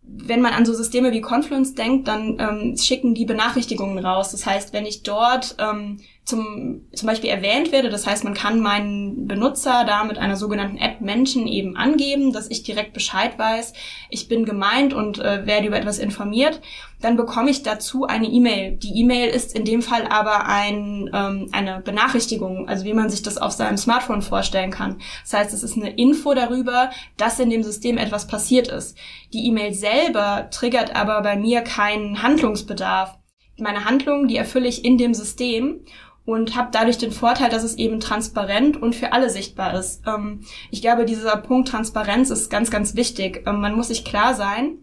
wenn 0.00 0.40
man 0.40 0.52
an 0.52 0.64
so 0.64 0.72
Systeme 0.72 1.12
wie 1.12 1.20
Confluence 1.20 1.74
denkt, 1.74 2.08
dann 2.08 2.38
ähm, 2.38 2.76
schicken 2.78 3.14
die 3.14 3.24
Benachrichtigungen 3.24 3.98
raus. 3.98 4.30
Das 4.30 4.46
heißt, 4.46 4.72
wenn 4.72 4.86
ich 4.86 5.02
dort 5.02 5.56
ähm, 5.58 6.00
zum, 6.26 6.88
zum 6.92 7.06
Beispiel 7.06 7.30
erwähnt 7.30 7.70
werde. 7.70 7.88
Das 7.88 8.04
heißt, 8.04 8.24
man 8.24 8.34
kann 8.34 8.60
meinen 8.60 9.28
Benutzer 9.28 9.84
da 9.86 10.02
mit 10.02 10.18
einer 10.18 10.36
sogenannten 10.36 10.76
App 10.76 11.00
Menschen 11.00 11.46
eben 11.46 11.76
angeben, 11.76 12.32
dass 12.32 12.50
ich 12.50 12.64
direkt 12.64 12.92
Bescheid 12.92 13.38
weiß, 13.38 13.72
ich 14.10 14.26
bin 14.26 14.44
gemeint 14.44 14.92
und 14.92 15.20
äh, 15.20 15.46
werde 15.46 15.68
über 15.68 15.78
etwas 15.78 15.98
informiert. 15.98 16.60
Dann 17.00 17.16
bekomme 17.16 17.50
ich 17.50 17.62
dazu 17.62 18.06
eine 18.06 18.26
E-Mail. 18.26 18.72
Die 18.72 18.98
E-Mail 19.00 19.28
ist 19.28 19.54
in 19.56 19.64
dem 19.64 19.82
Fall 19.82 20.06
aber 20.08 20.46
ein, 20.46 21.08
ähm, 21.14 21.48
eine 21.52 21.80
Benachrichtigung, 21.80 22.68
also 22.68 22.84
wie 22.84 22.94
man 22.94 23.08
sich 23.08 23.22
das 23.22 23.38
auf 23.38 23.52
seinem 23.52 23.76
Smartphone 23.76 24.22
vorstellen 24.22 24.72
kann. 24.72 24.98
Das 25.22 25.32
heißt, 25.32 25.54
es 25.54 25.62
ist 25.62 25.76
eine 25.76 25.94
Info 25.94 26.34
darüber, 26.34 26.90
dass 27.16 27.38
in 27.38 27.50
dem 27.50 27.62
System 27.62 27.98
etwas 27.98 28.26
passiert 28.26 28.66
ist. 28.66 28.98
Die 29.32 29.46
E-Mail 29.46 29.74
selber 29.74 30.48
triggert 30.50 30.96
aber 30.96 31.22
bei 31.22 31.36
mir 31.36 31.60
keinen 31.60 32.20
Handlungsbedarf. 32.24 33.16
Meine 33.58 33.84
Handlung, 33.84 34.26
die 34.26 34.36
erfülle 34.36 34.68
ich 34.68 34.84
in 34.84 34.98
dem 34.98 35.14
System 35.14 35.80
und 36.26 36.56
habe 36.56 36.68
dadurch 36.72 36.98
den 36.98 37.12
Vorteil, 37.12 37.48
dass 37.48 37.62
es 37.62 37.78
eben 37.78 38.00
transparent 38.00 38.82
und 38.82 38.94
für 38.94 39.12
alle 39.12 39.30
sichtbar 39.30 39.74
ist. 39.78 40.02
Ähm, 40.06 40.40
ich 40.70 40.82
glaube, 40.82 41.06
dieser 41.06 41.36
Punkt 41.38 41.68
Transparenz 41.68 42.30
ist 42.30 42.50
ganz, 42.50 42.70
ganz 42.70 42.96
wichtig. 42.96 43.44
Ähm, 43.46 43.60
man 43.60 43.74
muss 43.74 43.88
sich 43.88 44.04
klar 44.04 44.34
sein, 44.34 44.78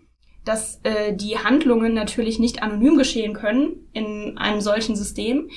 dass 0.46 0.80
äh, 0.84 1.14
die 1.14 1.38
Handlungen 1.38 1.94
natürlich 1.94 2.40
nicht 2.40 2.64
anonym 2.64 2.98
geschehen 2.98 3.34
können 3.34 3.88
in 3.94 4.38
einem 4.38 4.62
solchen 4.62 4.96
System, 4.96 5.50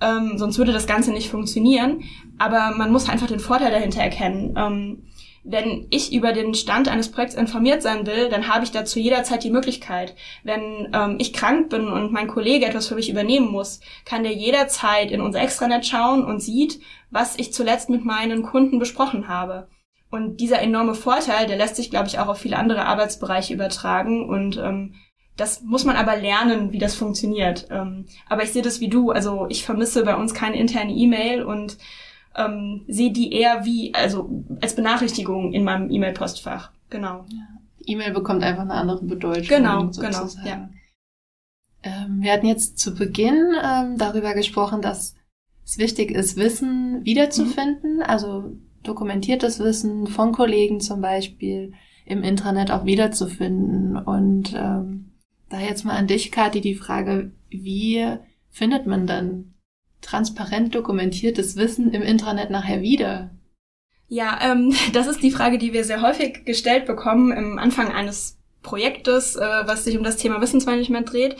ähm, 0.00 0.34
sonst 0.36 0.58
würde 0.58 0.72
das 0.72 0.86
Ganze 0.86 1.12
nicht 1.12 1.30
funktionieren. 1.30 2.02
Aber 2.38 2.74
man 2.76 2.92
muss 2.92 3.08
einfach 3.08 3.26
den 3.28 3.40
Vorteil 3.40 3.70
dahinter 3.70 4.00
erkennen. 4.00 4.54
Wenn 5.50 5.86
ich 5.90 6.12
über 6.12 6.32
den 6.32 6.52
Stand 6.54 6.88
eines 6.88 7.10
Projekts 7.10 7.34
informiert 7.34 7.82
sein 7.82 8.06
will, 8.06 8.28
dann 8.28 8.48
habe 8.48 8.64
ich 8.64 8.70
dazu 8.70 8.98
jederzeit 8.98 9.42
die 9.42 9.50
Möglichkeit. 9.50 10.14
Wenn 10.44 10.88
ähm, 10.92 11.16
ich 11.18 11.32
krank 11.32 11.70
bin 11.70 11.88
und 11.88 12.12
mein 12.12 12.28
Kollege 12.28 12.66
etwas 12.66 12.88
für 12.88 12.94
mich 12.94 13.08
übernehmen 13.08 13.50
muss, 13.50 13.80
kann 14.04 14.22
der 14.22 14.34
jederzeit 14.34 15.10
in 15.10 15.22
unser 15.22 15.40
Extranet 15.40 15.86
schauen 15.86 16.24
und 16.24 16.40
sieht, 16.40 16.80
was 17.10 17.38
ich 17.38 17.52
zuletzt 17.54 17.88
mit 17.88 18.04
meinen 18.04 18.42
Kunden 18.42 18.78
besprochen 18.78 19.28
habe. 19.28 19.68
Und 20.10 20.38
dieser 20.38 20.60
enorme 20.60 20.94
Vorteil, 20.94 21.46
der 21.46 21.56
lässt 21.56 21.76
sich, 21.76 21.90
glaube 21.90 22.08
ich, 22.08 22.18
auch 22.18 22.28
auf 22.28 22.38
viele 22.38 22.56
andere 22.56 22.84
Arbeitsbereiche 22.84 23.54
übertragen 23.54 24.28
und 24.28 24.56
ähm, 24.58 24.94
das 25.38 25.62
muss 25.62 25.84
man 25.84 25.96
aber 25.96 26.16
lernen, 26.16 26.72
wie 26.72 26.78
das 26.78 26.96
funktioniert. 26.96 27.68
Ähm, 27.70 28.06
aber 28.28 28.42
ich 28.42 28.52
sehe 28.52 28.62
das 28.62 28.80
wie 28.80 28.88
du. 28.88 29.10
Also 29.10 29.46
ich 29.48 29.64
vermisse 29.64 30.04
bei 30.04 30.16
uns 30.16 30.34
keine 30.34 30.58
interne 30.58 30.92
E-Mail 30.92 31.44
und 31.44 31.78
ähm, 32.38 32.84
sehe 32.86 33.12
die 33.12 33.32
eher 33.32 33.64
wie, 33.64 33.92
also 33.94 34.44
als 34.60 34.74
Benachrichtigung 34.76 35.52
in 35.52 35.64
meinem 35.64 35.90
E-Mail-Postfach. 35.90 36.72
Genau. 36.88 37.26
Ja. 37.28 37.48
E-Mail 37.84 38.12
bekommt 38.12 38.42
einfach 38.42 38.62
eine 38.62 38.74
andere 38.74 39.02
Bedeutung. 39.02 39.48
Genau, 39.48 39.86
genau. 39.88 40.28
Ja. 40.44 40.70
Ähm, 41.82 42.18
wir 42.20 42.32
hatten 42.32 42.46
jetzt 42.46 42.78
zu 42.78 42.94
Beginn 42.94 43.54
ähm, 43.62 43.98
darüber 43.98 44.34
gesprochen, 44.34 44.82
dass 44.82 45.16
es 45.64 45.78
wichtig 45.78 46.10
ist, 46.10 46.36
Wissen 46.36 47.04
wiederzufinden, 47.04 47.96
mhm. 47.96 48.02
also 48.02 48.56
dokumentiertes 48.82 49.58
Wissen 49.58 50.06
von 50.06 50.32
Kollegen 50.32 50.80
zum 50.80 51.00
Beispiel 51.00 51.72
im 52.04 52.22
Intranet 52.22 52.70
auch 52.70 52.84
wiederzufinden. 52.84 53.96
Und 53.96 54.54
ähm, 54.56 55.12
da 55.48 55.60
jetzt 55.60 55.84
mal 55.84 55.96
an 55.96 56.06
dich, 56.06 56.30
Kathi, 56.30 56.60
die 56.60 56.74
Frage, 56.74 57.32
wie 57.50 58.04
findet 58.50 58.86
man 58.86 59.06
dann 59.06 59.54
transparent 60.00 60.74
dokumentiertes 60.74 61.56
Wissen 61.56 61.92
im 61.92 62.02
Intranet 62.02 62.50
nachher 62.50 62.80
wieder? 62.80 63.30
Ja, 64.08 64.38
ähm, 64.42 64.74
das 64.92 65.06
ist 65.06 65.22
die 65.22 65.30
Frage, 65.30 65.58
die 65.58 65.72
wir 65.72 65.84
sehr 65.84 66.02
häufig 66.02 66.44
gestellt 66.44 66.86
bekommen 66.86 67.32
im 67.32 67.58
Anfang 67.58 67.92
eines 67.92 68.38
Projektes, 68.62 69.36
äh, 69.36 69.40
was 69.40 69.84
sich 69.84 69.96
um 69.96 70.04
das 70.04 70.16
Thema 70.16 70.40
Wissensmanagement 70.40 71.12
dreht. 71.12 71.36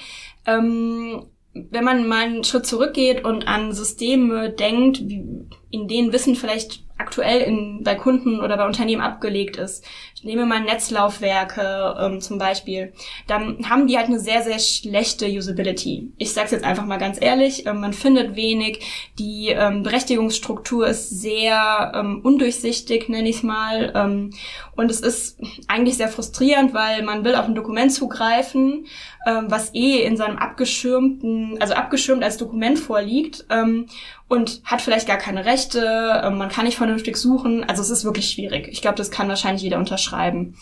Ähm, 0.46 1.26
wenn 1.52 1.84
man 1.84 2.06
mal 2.06 2.24
einen 2.24 2.44
Schritt 2.44 2.66
zurückgeht 2.66 3.24
und 3.24 3.48
an 3.48 3.72
Systeme 3.72 4.50
denkt, 4.50 5.00
in 5.00 5.88
denen 5.88 6.12
Wissen 6.12 6.36
vielleicht 6.36 6.84
aktuell 6.98 7.40
in, 7.42 7.82
bei 7.84 7.94
Kunden 7.94 8.40
oder 8.40 8.56
bei 8.56 8.66
Unternehmen 8.66 9.00
abgelegt 9.00 9.56
ist. 9.56 9.84
Ich 10.14 10.24
nehme 10.24 10.46
mal 10.46 10.60
Netzlaufwerke 10.60 11.96
ähm, 12.00 12.20
zum 12.20 12.38
Beispiel. 12.38 12.92
Dann 13.28 13.70
haben 13.70 13.86
die 13.86 13.96
halt 13.96 14.08
eine 14.08 14.18
sehr, 14.18 14.42
sehr 14.42 14.58
schlechte 14.58 15.26
Usability. 15.26 16.12
Ich 16.18 16.32
sage 16.32 16.46
es 16.46 16.50
jetzt 16.50 16.64
einfach 16.64 16.84
mal 16.84 16.98
ganz 16.98 17.18
ehrlich, 17.20 17.66
ähm, 17.66 17.80
man 17.80 17.92
findet 17.92 18.34
wenig. 18.34 19.10
Die 19.18 19.50
ähm, 19.50 19.84
Berechtigungsstruktur 19.84 20.88
ist 20.88 21.10
sehr 21.10 21.92
ähm, 21.94 22.20
undurchsichtig, 22.24 23.08
nenne 23.08 23.28
ich 23.28 23.44
mal. 23.44 23.92
Ähm, 23.94 24.30
und 24.74 24.90
es 24.90 25.00
ist 25.00 25.38
eigentlich 25.68 25.96
sehr 25.96 26.08
frustrierend, 26.08 26.74
weil 26.74 27.02
man 27.02 27.24
will 27.24 27.36
auf 27.36 27.46
ein 27.46 27.54
Dokument 27.54 27.92
zugreifen, 27.92 28.86
ähm, 29.26 29.46
was 29.48 29.72
eh 29.74 30.02
in 30.02 30.16
seinem 30.16 30.36
abgeschirmten, 30.36 31.58
also 31.60 31.74
abgeschirmt 31.74 32.24
als 32.24 32.38
Dokument 32.38 32.78
vorliegt. 32.78 33.46
Ähm, 33.50 33.86
und 34.28 34.60
hat 34.64 34.82
vielleicht 34.82 35.08
gar 35.08 35.16
keine 35.16 35.46
Rechte, 35.46 36.20
ähm, 36.22 36.36
man 36.36 36.50
kann 36.50 36.66
nicht 36.66 36.76
vernünftig 36.88 37.18
suchen. 37.18 37.64
Also 37.64 37.82
es 37.82 37.90
ist 37.90 38.04
wirklich 38.04 38.30
schwierig. 38.30 38.68
Ich 38.70 38.80
glaube, 38.80 38.96
das 38.96 39.10
kann 39.10 39.28
wahrscheinlich 39.28 39.62
jeder 39.62 39.78
unterschreiben. 39.78 40.56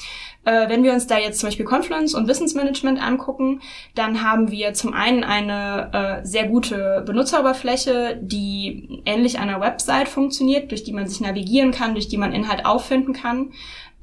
Äh, 0.45 0.69
wenn 0.69 0.83
wir 0.83 0.93
uns 0.93 1.07
da 1.07 1.19
jetzt 1.19 1.39
zum 1.39 1.49
Beispiel 1.49 1.65
Confluence 1.65 2.15
und 2.15 2.27
Wissensmanagement 2.27 3.01
angucken, 3.01 3.61
dann 3.95 4.23
haben 4.23 4.51
wir 4.51 4.75
zum 4.75 4.93
einen 4.93 5.23
eine 5.23 5.91
äh, 6.23 6.27
sehr 6.27 6.49
gute 6.49 7.05
Benutzeroberfläche, 7.07 8.19
die 8.21 9.03
ähnlich 9.05 9.39
einer 9.39 9.61
Website 9.61 10.09
funktioniert, 10.09 10.73
durch 10.73 10.83
die 10.83 10.93
man 10.93 11.07
sich 11.07 11.21
navigieren 11.21 11.71
kann, 11.71 11.95
durch 11.95 12.09
die 12.09 12.19
man 12.19 12.33
Inhalt 12.33 12.67
auffinden 12.67 13.13
kann. 13.13 13.53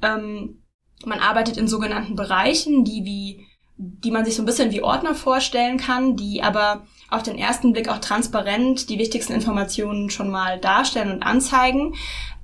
Ähm, 0.02 0.62
man 1.04 1.20
arbeitet 1.20 1.58
in 1.58 1.68
sogenannten 1.68 2.16
Bereichen, 2.16 2.84
die 2.84 3.04
wie 3.04 3.46
die 3.76 4.12
man 4.12 4.24
sich 4.24 4.36
so 4.36 4.42
ein 4.42 4.46
bisschen 4.46 4.70
wie 4.70 4.82
Ordner 4.82 5.14
vorstellen 5.14 5.78
kann, 5.78 6.16
die 6.16 6.42
aber 6.42 6.86
auf 7.10 7.22
den 7.22 7.38
ersten 7.38 7.72
Blick 7.72 7.88
auch 7.88 7.98
transparent 7.98 8.88
die 8.88 8.98
wichtigsten 8.98 9.32
Informationen 9.32 10.10
schon 10.10 10.30
mal 10.30 10.58
darstellen 10.58 11.10
und 11.10 11.22
anzeigen. 11.22 11.94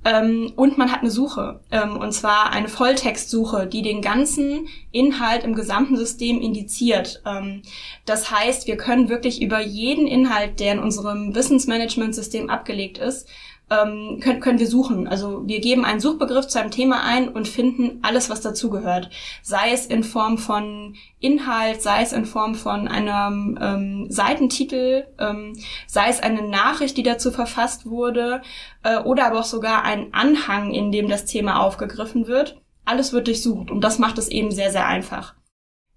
Ähm, 0.03 0.51
und 0.55 0.79
man 0.79 0.91
hat 0.91 1.01
eine 1.01 1.11
Suche, 1.11 1.59
ähm, 1.71 1.97
und 1.97 2.11
zwar 2.11 2.51
eine 2.51 2.67
Volltextsuche, 2.67 3.67
die 3.67 3.83
den 3.83 4.01
ganzen 4.01 4.67
Inhalt 4.91 5.43
im 5.43 5.53
gesamten 5.53 5.95
System 5.95 6.41
indiziert. 6.41 7.21
Ähm, 7.25 7.61
das 8.05 8.31
heißt, 8.31 8.65
wir 8.65 8.77
können 8.77 9.09
wirklich 9.09 9.41
über 9.43 9.61
jeden 9.61 10.07
Inhalt, 10.07 10.59
der 10.59 10.73
in 10.73 10.79
unserem 10.79 11.35
Wissensmanagementsystem 11.35 12.49
abgelegt 12.49 12.97
ist, 12.97 13.27
ähm, 13.71 14.19
können, 14.21 14.41
können 14.41 14.59
wir 14.59 14.67
suchen. 14.67 15.07
Also 15.07 15.47
wir 15.47 15.61
geben 15.61 15.85
einen 15.85 16.01
Suchbegriff 16.01 16.47
zu 16.47 16.59
einem 16.59 16.71
Thema 16.71 17.03
ein 17.03 17.29
und 17.29 17.47
finden 17.47 17.99
alles, 18.01 18.29
was 18.29 18.41
dazugehört. 18.41 19.09
Sei 19.41 19.71
es 19.71 19.85
in 19.85 20.03
Form 20.03 20.37
von 20.37 20.95
Inhalt, 21.19 21.81
sei 21.81 22.01
es 22.01 22.11
in 22.11 22.25
Form 22.25 22.55
von 22.55 22.89
einem 22.89 23.57
ähm, 23.61 24.05
Seitentitel, 24.09 25.05
ähm, 25.17 25.57
sei 25.87 26.09
es 26.09 26.21
eine 26.21 26.41
Nachricht, 26.41 26.97
die 26.97 27.03
dazu 27.03 27.31
verfasst 27.31 27.85
wurde, 27.85 28.41
äh, 28.83 28.97
oder 28.99 29.27
aber 29.27 29.39
auch 29.39 29.45
sogar 29.45 29.83
ein 29.83 30.13
Anhang, 30.13 30.71
in 30.71 30.91
dem 30.91 31.07
das 31.07 31.25
Thema 31.25 31.61
aufgegriffen 31.61 32.27
wird. 32.27 32.59
Alles 32.83 33.13
wird 33.13 33.27
durchsucht 33.27 33.71
und 33.71 33.81
das 33.81 33.99
macht 33.99 34.17
es 34.17 34.27
eben 34.27 34.51
sehr, 34.51 34.71
sehr 34.71 34.85
einfach. 34.85 35.35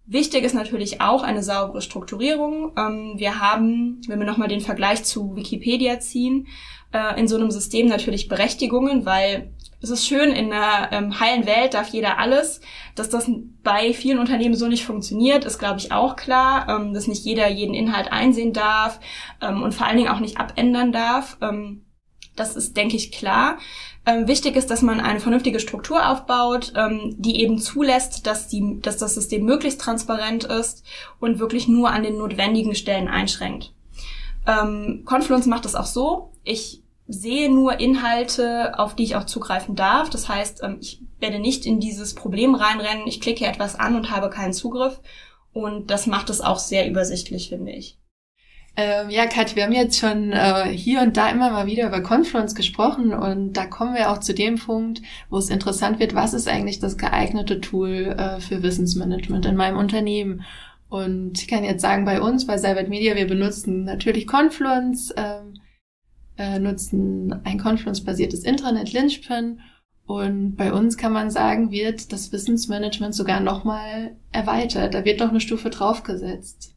Wichtig 0.07 0.45
ist 0.45 0.55
natürlich 0.55 1.01
auch 1.01 1.23
eine 1.23 1.43
saubere 1.43 1.81
Strukturierung. 1.81 2.73
Ähm, 2.77 3.15
wir 3.17 3.41
haben, 3.41 4.03
wenn 4.07 4.19
wir 4.19 4.27
nochmal 4.27 4.49
den 4.49 4.61
Vergleich 4.61 5.03
zu 5.03 5.35
Wikipedia 5.35 5.99
ziehen, 5.99 6.47
äh, 6.95 7.19
in 7.19 7.29
so 7.29 7.37
einem 7.37 7.51
System 7.51 7.89
natürlich 7.89 8.29
Berechtigungen, 8.29 9.05
weil 9.05 9.53
es 9.83 9.91
ist 9.91 10.07
schön, 10.07 10.33
in 10.33 10.51
einer 10.51 10.93
ähm, 10.93 11.21
heilen 11.21 11.45
Welt 11.45 11.75
darf 11.75 11.89
jeder 11.89 12.19
alles. 12.19 12.61
Dass 12.95 13.11
das 13.11 13.31
bei 13.63 13.93
vielen 13.93 14.19
Unternehmen 14.19 14.55
so 14.55 14.67
nicht 14.67 14.87
funktioniert, 14.87 15.45
ist, 15.45 15.59
glaube 15.59 15.79
ich, 15.79 15.93
auch 15.93 16.17
klar. 16.17 16.69
Ähm, 16.69 16.95
dass 16.95 17.07
nicht 17.07 17.25
jeder 17.25 17.49
jeden 17.49 17.75
Inhalt 17.75 18.11
einsehen 18.11 18.55
darf 18.55 18.99
ähm, 19.43 19.63
und 19.63 19.75
vor 19.75 19.87
allen 19.87 19.99
Dingen 19.99 20.09
auch 20.09 20.21
nicht 20.21 20.39
abändern 20.39 20.93
darf. 20.93 21.37
Ähm, 21.43 21.85
das 22.37 22.57
ist, 22.57 22.77
denke 22.77 22.97
ich, 22.97 23.13
klar. 23.13 23.59
Ähm, 24.07 24.27
wichtig 24.27 24.57
ist, 24.57 24.71
dass 24.71 24.81
man 24.81 25.01
eine 25.01 25.21
vernünftige 25.21 25.61
Struktur 25.61 26.09
aufbaut, 26.09 26.73
ähm, 26.77 27.17
die 27.19 27.41
eben 27.43 27.59
zulässt, 27.59 28.27
dass, 28.27 28.49
die, 28.49 28.81
dass 28.81 28.97
das 28.97 29.15
System 29.15 29.45
möglichst 29.45 29.81
transparent 29.81 30.45
ist 30.45 30.85
und 31.21 31.41
wirklich 31.41 31.69
nur 31.69 31.91
an 31.91 32.05
den 32.05 32.17
notwendigen 32.19 32.75
Stellen 32.75 33.09
einschränkt. 33.09 33.73
Confluence 34.47 35.47
macht 35.47 35.65
das 35.65 35.75
auch 35.75 35.87
so. 35.87 36.33
Ich 36.43 36.84
sehe 37.07 37.53
nur 37.53 37.81
Inhalte, 37.81 38.79
auf 38.79 38.95
die 38.95 39.05
ich 39.05 39.17
auch 39.17 39.25
zugreifen 39.25 39.77
darf. 39.77 40.11
Das 40.11 40.29
heißt, 40.29 40.63
ähm, 40.63 40.79
ich 40.81 41.03
werde 41.21 41.39
nicht 41.39 41.67
in 41.67 41.81
dieses 41.81 42.15
Problem 42.15 42.55
reinrennen, 42.55 43.07
ich 43.07 43.21
klicke 43.21 43.47
etwas 43.47 43.79
an 43.79 43.97
und 43.97 44.11
habe 44.11 44.31
keinen 44.31 44.53
Zugriff. 44.53 45.01
Und 45.53 45.91
das 45.91 46.07
macht 46.07 46.31
es 46.31 46.41
auch 46.41 46.59
sehr 46.59 46.89
übersichtlich, 46.89 47.49
finde 47.49 47.73
ich. 47.73 47.99
Ähm, 48.77 49.09
ja, 49.09 49.27
Kat, 49.27 49.55
wir 49.55 49.63
haben 49.65 49.73
jetzt 49.73 50.01
schon 50.01 50.33
äh, 50.33 50.65
hier 50.67 51.03
und 51.03 51.17
da 51.17 51.31
immer 51.31 51.51
mal 51.51 51.67
wieder 51.67 51.87
über 51.87 52.01
Confluence 52.01 52.57
gesprochen 52.57 53.15
und 53.15 53.53
da 53.53 53.67
kommen 53.67 53.95
wir 53.95 54.11
auch 54.11 54.19
zu 54.19 54.35
dem 54.35 54.57
Punkt, 54.57 55.01
wo 55.31 55.39
es 55.39 55.49
interessant 55.49 56.01
wird, 56.01 56.17
was 56.17 56.35
ist 56.35 56.49
eigentlich 56.49 56.81
das 56.81 56.99
geeignete 56.99 57.61
Tool 57.61 58.17
äh, 58.19 58.41
für 58.41 58.65
Wissensmanagement 58.65 59.47
in 59.47 59.55
meinem 59.55 59.79
Unternehmen? 59.79 60.43
Und 60.89 61.41
ich 61.41 61.47
kann 61.47 61.63
jetzt 61.63 61.83
sagen, 61.83 62.05
bei 62.05 62.21
uns, 62.21 62.47
bei 62.47 62.59
Cybert 62.59 62.89
Media, 62.89 63.15
wir 63.15 63.29
benutzen 63.29 63.85
natürlich 63.85 64.27
Confluence, 64.27 65.15
ähm, 65.17 65.44
äh, 66.37 66.59
nutzen 66.59 67.41
ein 67.45 67.59
Confluence-basiertes 67.59 68.45
Intranet 68.45 68.93
Lynchpin 68.93 69.61
und 70.07 70.57
bei 70.57 70.73
uns 70.73 70.97
kann 70.97 71.13
man 71.13 71.31
sagen, 71.31 71.71
wird 71.71 72.13
das 72.13 72.31
Wissensmanagement 72.33 73.15
sogar 73.15 73.41
nochmal 73.41 74.17
erweitert. 74.33 74.93
Da 74.95 75.05
wird 75.05 75.21
noch 75.21 75.31
eine 75.31 75.41
Stufe 75.41 75.71
draufgesetzt. 75.71 76.75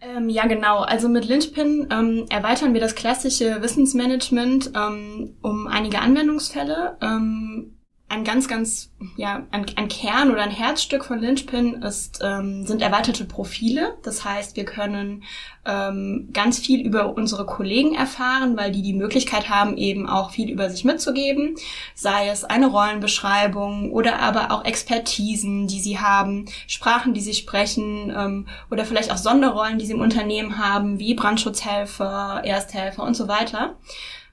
Ähm, 0.00 0.28
ja, 0.28 0.46
genau. 0.46 0.78
Also 0.80 1.08
mit 1.08 1.28
Lynchpin 1.28 1.88
ähm, 1.90 2.26
erweitern 2.30 2.74
wir 2.74 2.80
das 2.80 2.94
klassische 2.94 3.60
Wissensmanagement 3.62 4.70
ähm, 4.76 5.34
um 5.42 5.66
einige 5.66 5.98
Anwendungsfälle. 5.98 6.96
Ähm, 7.02 7.77
ein 8.18 8.24
ganz, 8.24 8.48
ganz, 8.48 8.90
ja, 9.16 9.46
ein, 9.50 9.66
ein, 9.76 9.88
Kern 9.88 10.30
oder 10.30 10.42
ein 10.42 10.50
Herzstück 10.50 11.04
von 11.04 11.20
Lynchpin 11.20 11.82
ist, 11.82 12.20
ähm, 12.22 12.66
sind 12.66 12.82
erweiterte 12.82 13.24
Profile. 13.24 13.96
Das 14.02 14.24
heißt, 14.24 14.56
wir 14.56 14.64
können 14.64 15.24
ähm, 15.64 16.30
ganz 16.32 16.58
viel 16.58 16.84
über 16.84 17.14
unsere 17.14 17.46
Kollegen 17.46 17.94
erfahren, 17.94 18.56
weil 18.56 18.72
die 18.72 18.82
die 18.82 18.92
Möglichkeit 18.92 19.48
haben, 19.48 19.76
eben 19.76 20.08
auch 20.08 20.30
viel 20.30 20.50
über 20.50 20.68
sich 20.68 20.84
mitzugeben. 20.84 21.54
Sei 21.94 22.28
es 22.28 22.44
eine 22.44 22.66
Rollenbeschreibung 22.66 23.92
oder 23.92 24.18
aber 24.18 24.50
auch 24.50 24.64
Expertisen, 24.64 25.68
die 25.68 25.80
sie 25.80 26.00
haben, 26.00 26.46
Sprachen, 26.66 27.14
die 27.14 27.20
sie 27.20 27.34
sprechen 27.34 28.12
ähm, 28.14 28.48
oder 28.70 28.84
vielleicht 28.84 29.12
auch 29.12 29.18
Sonderrollen, 29.18 29.78
die 29.78 29.86
sie 29.86 29.92
im 29.92 30.00
Unternehmen 30.00 30.58
haben, 30.58 30.98
wie 30.98 31.14
Brandschutzhelfer, 31.14 32.42
Ersthelfer 32.44 33.04
und 33.04 33.14
so 33.14 33.28
weiter. 33.28 33.76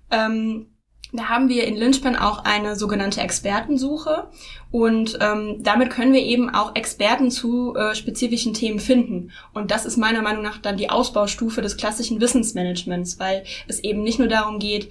Ähm, 0.09 0.67
da 1.15 1.29
haben 1.29 1.50
wir 1.50 1.65
in 1.65 1.77
Lynchpin 1.77 2.15
auch 2.15 2.43
eine 2.43 2.75
sogenannte 2.75 3.22
Expertensuche 3.22 4.27
und 4.72 5.17
ähm, 5.22 5.57
damit 5.60 5.89
können 5.89 6.13
wir 6.13 6.22
eben 6.22 6.50
auch 6.50 6.75
Experten 6.75 7.31
zu 7.31 7.75
äh, 7.75 7.95
spezifischen 7.95 8.53
Themen 8.53 8.79
finden. 8.79 9.31
Und 9.53 9.72
das 9.72 9.86
ist 9.86 9.98
meiner 9.98 10.22
Meinung 10.22 10.43
nach 10.43 10.57
dann 10.57 10.77
die 10.77 10.89
Ausbaustufe 10.89 11.62
des 11.62 11.77
klassischen 11.77 12.19
Wissensmanagements, 12.19 13.19
weil 13.19 13.43
es 13.67 13.79
eben 13.79 14.03
nicht 14.03 14.19
nur 14.19 14.27
darum 14.27 14.60
geht, 14.60 14.89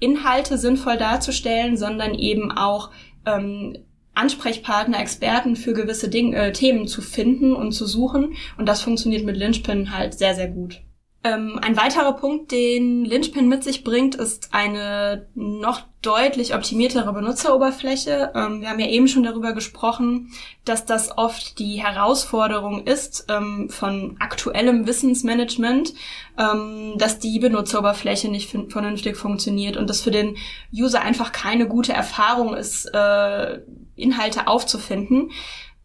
Inhalte 0.00 0.58
sinnvoll 0.58 0.96
darzustellen, 0.96 1.76
sondern 1.76 2.14
eben 2.14 2.52
auch 2.52 2.90
ähm, 3.26 3.78
Ansprechpartner, 4.14 5.00
Experten 5.00 5.56
für 5.56 5.72
gewisse 5.72 6.08
Ding, 6.08 6.32
äh, 6.32 6.52
Themen 6.52 6.86
zu 6.86 7.02
finden 7.02 7.54
und 7.54 7.72
zu 7.72 7.86
suchen. 7.86 8.34
Und 8.58 8.66
das 8.66 8.82
funktioniert 8.82 9.24
mit 9.24 9.36
Lynchpin 9.36 9.96
halt 9.96 10.14
sehr, 10.14 10.34
sehr 10.34 10.48
gut. 10.48 10.80
Ähm, 11.26 11.58
ein 11.62 11.74
weiterer 11.78 12.12
Punkt, 12.12 12.52
den 12.52 13.06
Lynchpin 13.06 13.48
mit 13.48 13.64
sich 13.64 13.82
bringt, 13.82 14.14
ist 14.14 14.50
eine 14.52 15.26
noch 15.34 15.80
deutlich 16.02 16.54
optimiertere 16.54 17.10
Benutzeroberfläche. 17.14 18.32
Ähm, 18.34 18.60
wir 18.60 18.68
haben 18.68 18.78
ja 18.78 18.88
eben 18.88 19.08
schon 19.08 19.22
darüber 19.22 19.54
gesprochen, 19.54 20.32
dass 20.66 20.84
das 20.84 21.16
oft 21.16 21.58
die 21.58 21.82
Herausforderung 21.82 22.86
ist 22.86 23.24
ähm, 23.30 23.70
von 23.70 24.16
aktuellem 24.20 24.86
Wissensmanagement, 24.86 25.94
ähm, 26.38 26.92
dass 26.98 27.20
die 27.20 27.38
Benutzeroberfläche 27.38 28.28
nicht 28.28 28.54
vernünftig 28.68 29.16
funktioniert 29.16 29.78
und 29.78 29.88
dass 29.88 30.02
für 30.02 30.10
den 30.10 30.36
User 30.74 31.00
einfach 31.00 31.32
keine 31.32 31.66
gute 31.66 31.94
Erfahrung 31.94 32.54
ist, 32.54 32.84
äh, 32.92 33.60
Inhalte 33.96 34.46
aufzufinden. 34.46 35.30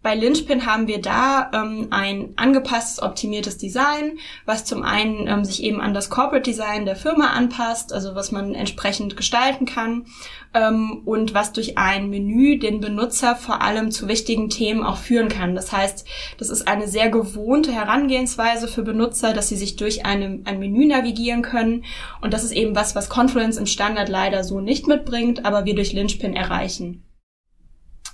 Bei 0.01 0.15
Lynchpin 0.15 0.65
haben 0.65 0.87
wir 0.87 1.01
da 1.01 1.51
ähm, 1.53 1.87
ein 1.89 2.31
angepasstes, 2.37 3.03
optimiertes 3.03 3.57
Design, 3.57 4.17
was 4.45 4.63
zum 4.63 4.81
einen 4.81 5.27
ähm, 5.27 5.43
sich 5.43 5.61
eben 5.61 5.81
an 5.81 5.93
das 5.93 6.09
Corporate 6.09 6.49
Design 6.49 6.85
der 6.85 6.95
Firma 6.95 7.31
anpasst, 7.31 7.91
also 7.91 8.15
was 8.15 8.31
man 8.31 8.55
entsprechend 8.55 9.17
gestalten 9.17 9.65
kann 9.65 10.05
ähm, 10.53 11.01
und 11.03 11.33
was 11.33 11.51
durch 11.51 11.77
ein 11.77 12.09
Menü 12.09 12.57
den 12.59 12.79
Benutzer 12.79 13.35
vor 13.35 13.61
allem 13.61 13.91
zu 13.91 14.07
wichtigen 14.07 14.49
Themen 14.49 14.85
auch 14.85 14.97
führen 14.97 15.27
kann. 15.27 15.53
Das 15.53 15.73
heißt, 15.73 16.07
das 16.37 16.49
ist 16.49 16.65
eine 16.69 16.87
sehr 16.87 17.09
gewohnte 17.09 17.73
Herangehensweise 17.73 18.69
für 18.69 18.83
Benutzer, 18.83 19.33
dass 19.33 19.49
sie 19.49 19.57
sich 19.57 19.75
durch 19.75 20.05
eine, 20.05 20.39
ein 20.45 20.59
Menü 20.59 20.85
navigieren 20.85 21.41
können 21.41 21.83
und 22.21 22.33
das 22.33 22.45
ist 22.45 22.53
eben 22.53 22.73
was, 22.73 22.95
was 22.95 23.09
Confluence 23.09 23.57
im 23.57 23.65
Standard 23.65 24.07
leider 24.07 24.45
so 24.45 24.61
nicht 24.61 24.87
mitbringt, 24.87 25.45
aber 25.45 25.65
wir 25.65 25.75
durch 25.75 25.91
Lynchpin 25.91 26.37
erreichen. 26.37 27.03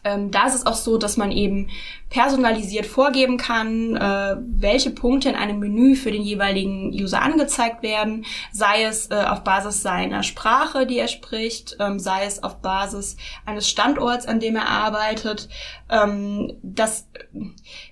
Ähm, 0.06 0.32
da 0.32 0.48
ist 0.48 0.56
es 0.56 0.66
auch 0.66 0.76
so, 0.76 0.98
dass 0.98 1.18
man 1.18 1.32
eben 1.32 1.68
personalisiert 2.10 2.86
vorgeben 2.86 3.38
kann, 3.38 3.96
äh, 3.96 4.38
welche 4.40 4.92
Punkte 4.92 5.30
in 5.30 5.36
einem 5.36 5.60
Menü 5.60 5.96
für 5.96 6.12
den 6.12 6.22
jeweiligen 6.22 6.94
User 6.94 7.22
angezeigt 7.22 7.84
werden, 7.84 8.26
sei 8.52 8.84
es 8.84 9.08
äh, 9.08 9.16
auf 9.16 9.44
Basis 9.44 9.82
seiner 9.82 10.24
Sprache, 10.24 10.86
die 10.86 11.00
er 11.00 11.08
spricht, 11.08 11.76
ähm, 11.80 12.00
sei 12.00 12.26
es 12.26 12.44
auf 12.44 12.62
Basis 12.62 13.18
eines 13.46 13.68
Standorts, 13.68 14.28
an 14.28 14.40
dem 14.40 14.56
er 14.56 14.70
arbeitet. 14.70 15.50
Ähm, 15.90 16.54
das 16.62 17.08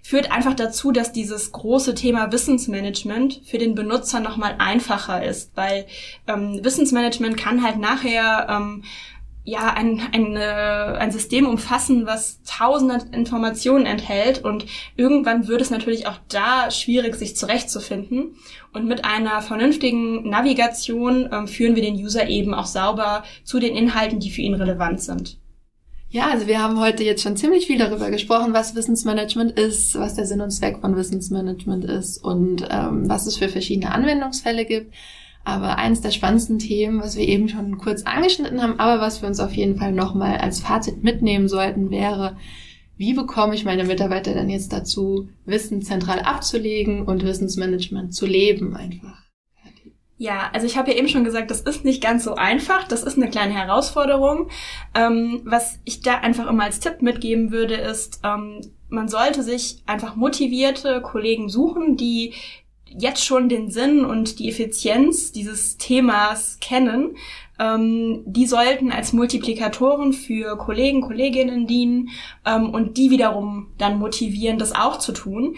führt 0.01 0.31
einfach 0.31 0.53
dazu, 0.53 0.91
dass 0.91 1.11
dieses 1.11 1.51
große 1.51 1.95
Thema 1.95 2.31
Wissensmanagement 2.31 3.41
für 3.45 3.57
den 3.57 3.75
Benutzer 3.75 4.19
nochmal 4.19 4.55
einfacher 4.59 5.23
ist, 5.23 5.51
weil 5.55 5.85
ähm, 6.27 6.59
Wissensmanagement 6.63 7.35
kann 7.37 7.63
halt 7.63 7.79
nachher 7.79 8.47
ähm, 8.49 8.83
ja, 9.45 9.73
ein, 9.73 10.01
ein, 10.13 10.37
äh, 10.37 10.39
ein 10.39 11.11
System 11.11 11.47
umfassen, 11.47 12.05
was 12.05 12.41
tausende 12.43 12.99
Informationen 13.11 13.85
enthält 13.85 14.43
und 14.43 14.65
irgendwann 14.95 15.47
wird 15.47 15.61
es 15.61 15.69
natürlich 15.69 16.07
auch 16.07 16.19
da 16.29 16.71
schwierig, 16.71 17.15
sich 17.15 17.35
zurechtzufinden. 17.35 18.35
Und 18.73 18.87
mit 18.87 19.03
einer 19.03 19.41
vernünftigen 19.41 20.29
Navigation 20.29 21.29
ähm, 21.31 21.47
führen 21.47 21.75
wir 21.75 21.83
den 21.83 21.95
User 21.95 22.27
eben 22.27 22.53
auch 22.53 22.65
sauber 22.65 23.23
zu 23.43 23.59
den 23.59 23.75
Inhalten, 23.75 24.19
die 24.19 24.31
für 24.31 24.41
ihn 24.41 24.55
relevant 24.55 25.01
sind. 25.01 25.37
Ja, 26.09 26.29
also 26.29 26.47
wir 26.47 26.61
haben 26.61 26.79
heute 26.79 27.03
jetzt 27.03 27.23
schon 27.23 27.37
ziemlich 27.37 27.65
viel 27.65 27.79
darüber 27.79 28.11
gesprochen, 28.11 28.53
was 28.53 28.75
Wissensmanagement 28.75 29.59
ist, 29.59 29.95
was 29.95 30.13
der 30.13 30.25
Sinn 30.25 30.41
und 30.41 30.51
Zweck 30.51 30.77
von 30.79 30.95
Wissensmanagement 30.95 31.85
ist 31.85 32.23
und 32.23 32.67
ähm, 32.69 33.09
was 33.09 33.25
es 33.25 33.37
für 33.37 33.49
verschiedene 33.49 33.91
Anwendungsfälle 33.91 34.65
gibt. 34.65 34.93
Aber 35.45 35.77
eines 35.77 36.01
der 36.01 36.11
spannendsten 36.11 36.59
Themen, 36.59 37.01
was 37.01 37.17
wir 37.17 37.27
eben 37.27 37.49
schon 37.49 37.77
kurz 37.77 38.03
angeschnitten 38.03 38.61
haben, 38.61 38.79
aber 38.79 39.01
was 39.01 39.21
wir 39.21 39.27
uns 39.27 39.39
auf 39.39 39.53
jeden 39.53 39.77
Fall 39.77 39.91
nochmal 39.91 40.37
als 40.37 40.61
Fazit 40.61 41.03
mitnehmen 41.03 41.49
sollten, 41.49 41.91
wäre, 41.91 42.37
wie 42.95 43.13
bekomme 43.13 43.55
ich 43.55 43.65
meine 43.65 43.83
Mitarbeiter 43.83 44.33
denn 44.33 44.49
jetzt 44.49 44.71
dazu, 44.71 45.29
Wissen 45.45 45.81
zentral 45.81 46.19
abzulegen 46.19 47.03
und 47.03 47.23
Wissensmanagement 47.23 48.13
zu 48.13 48.25
leben 48.25 48.75
einfach? 48.75 49.23
Ja, 50.17 50.51
also 50.53 50.65
ich 50.65 50.77
habe 50.77 50.91
ja 50.91 50.97
eben 50.97 51.09
schon 51.09 51.25
gesagt, 51.25 51.51
das 51.51 51.59
ist 51.59 51.83
nicht 51.83 52.01
ganz 52.01 52.23
so 52.23 52.35
einfach. 52.35 52.87
Das 52.87 53.03
ist 53.03 53.17
eine 53.17 53.29
kleine 53.29 53.53
Herausforderung. 53.53 54.49
Ähm, 54.95 55.41
was 55.43 55.79
ich 55.83 56.01
da 56.01 56.19
einfach 56.19 56.49
immer 56.49 56.63
als 56.63 56.79
Tipp 56.79 57.01
mitgeben 57.01 57.51
würde, 57.51 57.75
ist, 57.75 58.21
ähm, 58.23 58.61
man 58.87 59.09
sollte 59.09 59.43
sich 59.43 59.83
einfach 59.85 60.15
motivierte 60.15 61.01
Kollegen 61.01 61.49
suchen, 61.49 61.97
die 61.97 62.33
jetzt 62.97 63.25
schon 63.25 63.49
den 63.49 63.69
Sinn 63.69 64.05
und 64.05 64.39
die 64.39 64.49
Effizienz 64.49 65.31
dieses 65.31 65.77
Themas 65.77 66.57
kennen, 66.59 67.15
ähm, 67.59 68.23
die 68.25 68.47
sollten 68.47 68.91
als 68.91 69.13
Multiplikatoren 69.13 70.13
für 70.13 70.57
Kollegen, 70.57 71.01
Kolleginnen 71.01 71.67
dienen 71.67 72.09
ähm, 72.45 72.69
und 72.69 72.97
die 72.97 73.09
wiederum 73.09 73.71
dann 73.77 73.99
motivieren, 73.99 74.57
das 74.57 74.73
auch 74.73 74.97
zu 74.97 75.11
tun. 75.11 75.55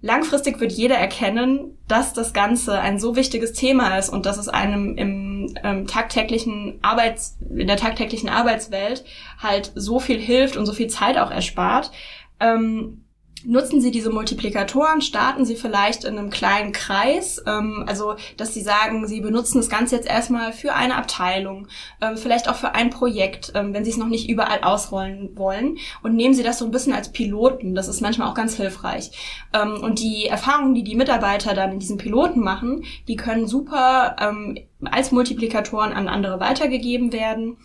Langfristig 0.00 0.60
wird 0.60 0.72
jeder 0.72 0.96
erkennen, 0.96 1.78
dass 1.88 2.12
das 2.12 2.34
Ganze 2.34 2.78
ein 2.78 2.98
so 2.98 3.16
wichtiges 3.16 3.54
Thema 3.54 3.96
ist 3.96 4.10
und 4.10 4.26
dass 4.26 4.36
es 4.36 4.48
einem 4.48 4.96
im 4.96 5.54
ähm, 5.62 5.86
tagtäglichen 5.86 6.78
Arbeits, 6.82 7.38
in 7.48 7.66
der 7.66 7.78
tagtäglichen 7.78 8.28
Arbeitswelt 8.28 9.04
halt 9.38 9.72
so 9.74 10.00
viel 10.00 10.18
hilft 10.18 10.58
und 10.58 10.66
so 10.66 10.74
viel 10.74 10.88
Zeit 10.88 11.16
auch 11.16 11.30
erspart. 11.30 11.90
Ähm, 12.38 13.03
nutzen 13.44 13.80
Sie 13.80 13.90
diese 13.90 14.10
Multiplikatoren, 14.10 15.00
starten 15.00 15.44
Sie 15.44 15.56
vielleicht 15.56 16.04
in 16.04 16.18
einem 16.18 16.30
kleinen 16.30 16.72
Kreis, 16.72 17.42
ähm, 17.46 17.84
also 17.86 18.14
dass 18.36 18.54
Sie 18.54 18.62
sagen, 18.62 19.06
Sie 19.06 19.20
benutzen 19.20 19.58
das 19.58 19.68
Ganze 19.68 19.96
jetzt 19.96 20.08
erstmal 20.08 20.52
für 20.52 20.74
eine 20.74 20.96
Abteilung, 20.96 21.68
ähm, 22.00 22.16
vielleicht 22.16 22.48
auch 22.48 22.56
für 22.56 22.74
ein 22.74 22.90
Projekt, 22.90 23.52
ähm, 23.54 23.74
wenn 23.74 23.84
Sie 23.84 23.90
es 23.90 23.96
noch 23.96 24.08
nicht 24.08 24.28
überall 24.28 24.62
ausrollen 24.62 25.30
wollen 25.36 25.78
und 26.02 26.14
nehmen 26.14 26.34
Sie 26.34 26.42
das 26.42 26.58
so 26.58 26.64
ein 26.64 26.70
bisschen 26.70 26.92
als 26.92 27.12
Piloten, 27.12 27.74
das 27.74 27.88
ist 27.88 28.00
manchmal 28.00 28.28
auch 28.28 28.34
ganz 28.34 28.56
hilfreich. 28.56 29.10
Ähm, 29.52 29.82
und 29.82 30.00
die 30.00 30.26
Erfahrungen, 30.26 30.74
die 30.74 30.84
die 30.84 30.96
Mitarbeiter 30.96 31.54
dann 31.54 31.72
in 31.72 31.78
diesen 31.78 31.98
Piloten 31.98 32.40
machen, 32.40 32.84
die 33.08 33.16
können 33.16 33.46
super 33.46 34.16
ähm, 34.20 34.58
als 34.84 35.12
Multiplikatoren 35.12 35.92
an 35.92 36.08
andere 36.08 36.40
weitergegeben 36.40 37.12
werden. 37.12 37.56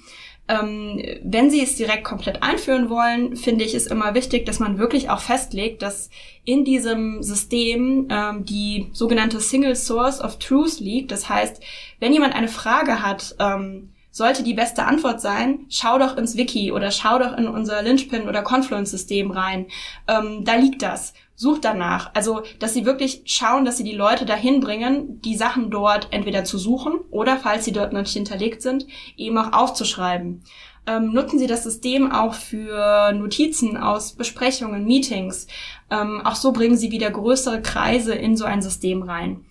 Ähm, 0.50 1.02
wenn 1.24 1.52
Sie 1.52 1.62
es 1.62 1.76
direkt 1.76 2.04
komplett 2.04 2.42
einführen 2.42 2.90
wollen, 2.90 3.36
finde 3.36 3.64
ich 3.64 3.76
es 3.76 3.86
immer 3.86 4.16
wichtig, 4.16 4.48
dass 4.48 4.60
man 4.60 4.80
wirklich 4.80 5.12
auch 5.12 5.22
festlegt, 5.22 5.84
dass 5.84 6.10
in 6.44 6.66
diesem 6.66 7.22
System 7.22 8.08
ähm, 8.10 8.46
die 8.46 8.88
sogenannte 8.92 9.40
Single 9.40 9.76
Source 9.76 10.20
of 10.20 10.40
Truth 10.40 10.80
liegt. 10.80 11.12
Das 11.12 11.30
heißt, 11.30 11.62
wenn 12.00 12.14
jemand 12.14 12.36
eine 12.36 12.48
Frage 12.48 13.04
hat, 13.04 13.36
ähm, 13.40 13.94
sollte 14.12 14.42
die 14.42 14.56
beste 14.56 14.86
Antwort 14.86 15.22
sein, 15.22 15.66
schau 15.70 16.00
doch 16.00 16.18
ins 16.18 16.36
Wiki 16.36 16.72
oder 16.72 16.90
schau 16.90 17.20
doch 17.20 17.38
in 17.38 17.48
unser 17.48 17.84
Lynchpin 17.84 18.28
oder 18.28 18.42
Confluence-System 18.42 19.30
rein. 19.30 19.68
Ähm, 20.08 20.44
da 20.46 20.56
liegt 20.56 20.82
das 20.82 21.14
sucht 21.40 21.64
danach. 21.64 22.12
Also, 22.16 22.42
dass 22.60 22.74
sie 22.74 22.86
wirklich 22.86 23.22
schauen, 23.24 23.64
dass 23.64 23.78
sie 23.78 23.86
die 23.86 23.96
Leute 23.96 24.26
dahin 24.26 24.60
bringen, 24.60 25.22
die 25.22 25.38
Sachen 25.38 25.72
dort 25.72 26.10
entweder 26.12 26.44
zu 26.44 26.58
suchen 26.58 27.00
oder, 27.12 27.38
falls 27.38 27.64
sie 27.64 27.72
dort 27.72 27.94
noch 27.94 28.02
nicht 28.02 28.12
hinterlegt 28.12 28.62
sind, 28.62 28.86
eben 29.16 29.38
auch 29.38 29.54
aufzuschreiben. 29.54 30.44
Ähm, 30.86 31.14
nutzen 31.14 31.40
Sie 31.40 31.48
das 31.48 31.64
System 31.64 32.12
auch 32.12 32.34
für 32.34 33.14
Notizen 33.14 33.78
aus 33.78 34.14
Besprechungen, 34.14 34.84
Meetings. 34.84 35.48
Ähm, 35.90 36.22
auch 36.26 36.36
so 36.36 36.52
bringen 36.52 36.76
Sie 36.76 36.92
wieder 36.92 37.10
größere 37.10 37.62
Kreise 37.62 38.14
in 38.14 38.36
so 38.36 38.44
ein 38.44 38.62
System 38.62 39.02
rein. 39.02 39.46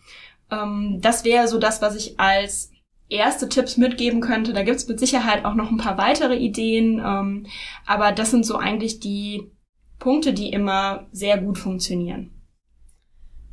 Ähm, 0.50 0.98
das 1.00 1.24
wäre 1.24 1.48
so 1.48 1.58
das, 1.58 1.80
was 1.80 1.96
ich 1.96 2.20
als 2.20 2.70
erste 3.08 3.48
Tipps 3.48 3.78
mitgeben 3.78 4.20
könnte. 4.20 4.52
Da 4.52 4.62
gibt's 4.62 4.88
mit 4.88 5.00
Sicherheit 5.00 5.46
auch 5.46 5.54
noch 5.54 5.70
ein 5.70 5.78
paar 5.78 5.96
weitere 5.96 6.36
Ideen, 6.36 7.02
ähm, 7.02 7.46
aber 7.86 8.12
das 8.12 8.30
sind 8.30 8.44
so 8.44 8.56
eigentlich 8.56 9.00
die 9.00 9.50
Punkte, 9.98 10.32
die 10.32 10.50
immer 10.50 11.06
sehr 11.12 11.38
gut 11.38 11.58
funktionieren. 11.58 12.30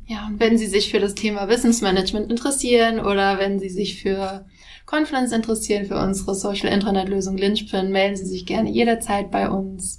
Ja, 0.08 0.28
und 0.28 0.38
wenn 0.38 0.56
Sie 0.56 0.66
sich 0.66 0.90
für 0.90 1.00
das 1.00 1.14
Thema 1.14 1.48
Wissensmanagement 1.48 2.30
interessieren 2.30 3.00
oder 3.00 3.38
wenn 3.38 3.58
Sie 3.58 3.68
sich 3.68 4.00
für 4.00 4.46
Confluence 4.86 5.32
interessieren, 5.32 5.86
für 5.86 5.98
unsere 5.98 6.34
Social 6.36 6.72
Intranet 6.72 7.08
Lösung 7.08 7.36
Lynchpin, 7.36 7.90
melden 7.90 8.16
Sie 8.16 8.26
sich 8.26 8.46
gerne 8.46 8.70
jederzeit 8.70 9.32
bei 9.32 9.50
uns. 9.50 9.98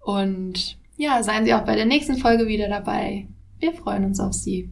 Und 0.00 0.78
ja, 0.96 1.22
seien 1.22 1.44
Sie 1.44 1.52
auch 1.52 1.64
bei 1.64 1.76
der 1.76 1.84
nächsten 1.84 2.16
Folge 2.16 2.46
wieder 2.46 2.68
dabei. 2.68 3.28
Wir 3.58 3.74
freuen 3.74 4.04
uns 4.04 4.18
auf 4.18 4.32
Sie. 4.32 4.70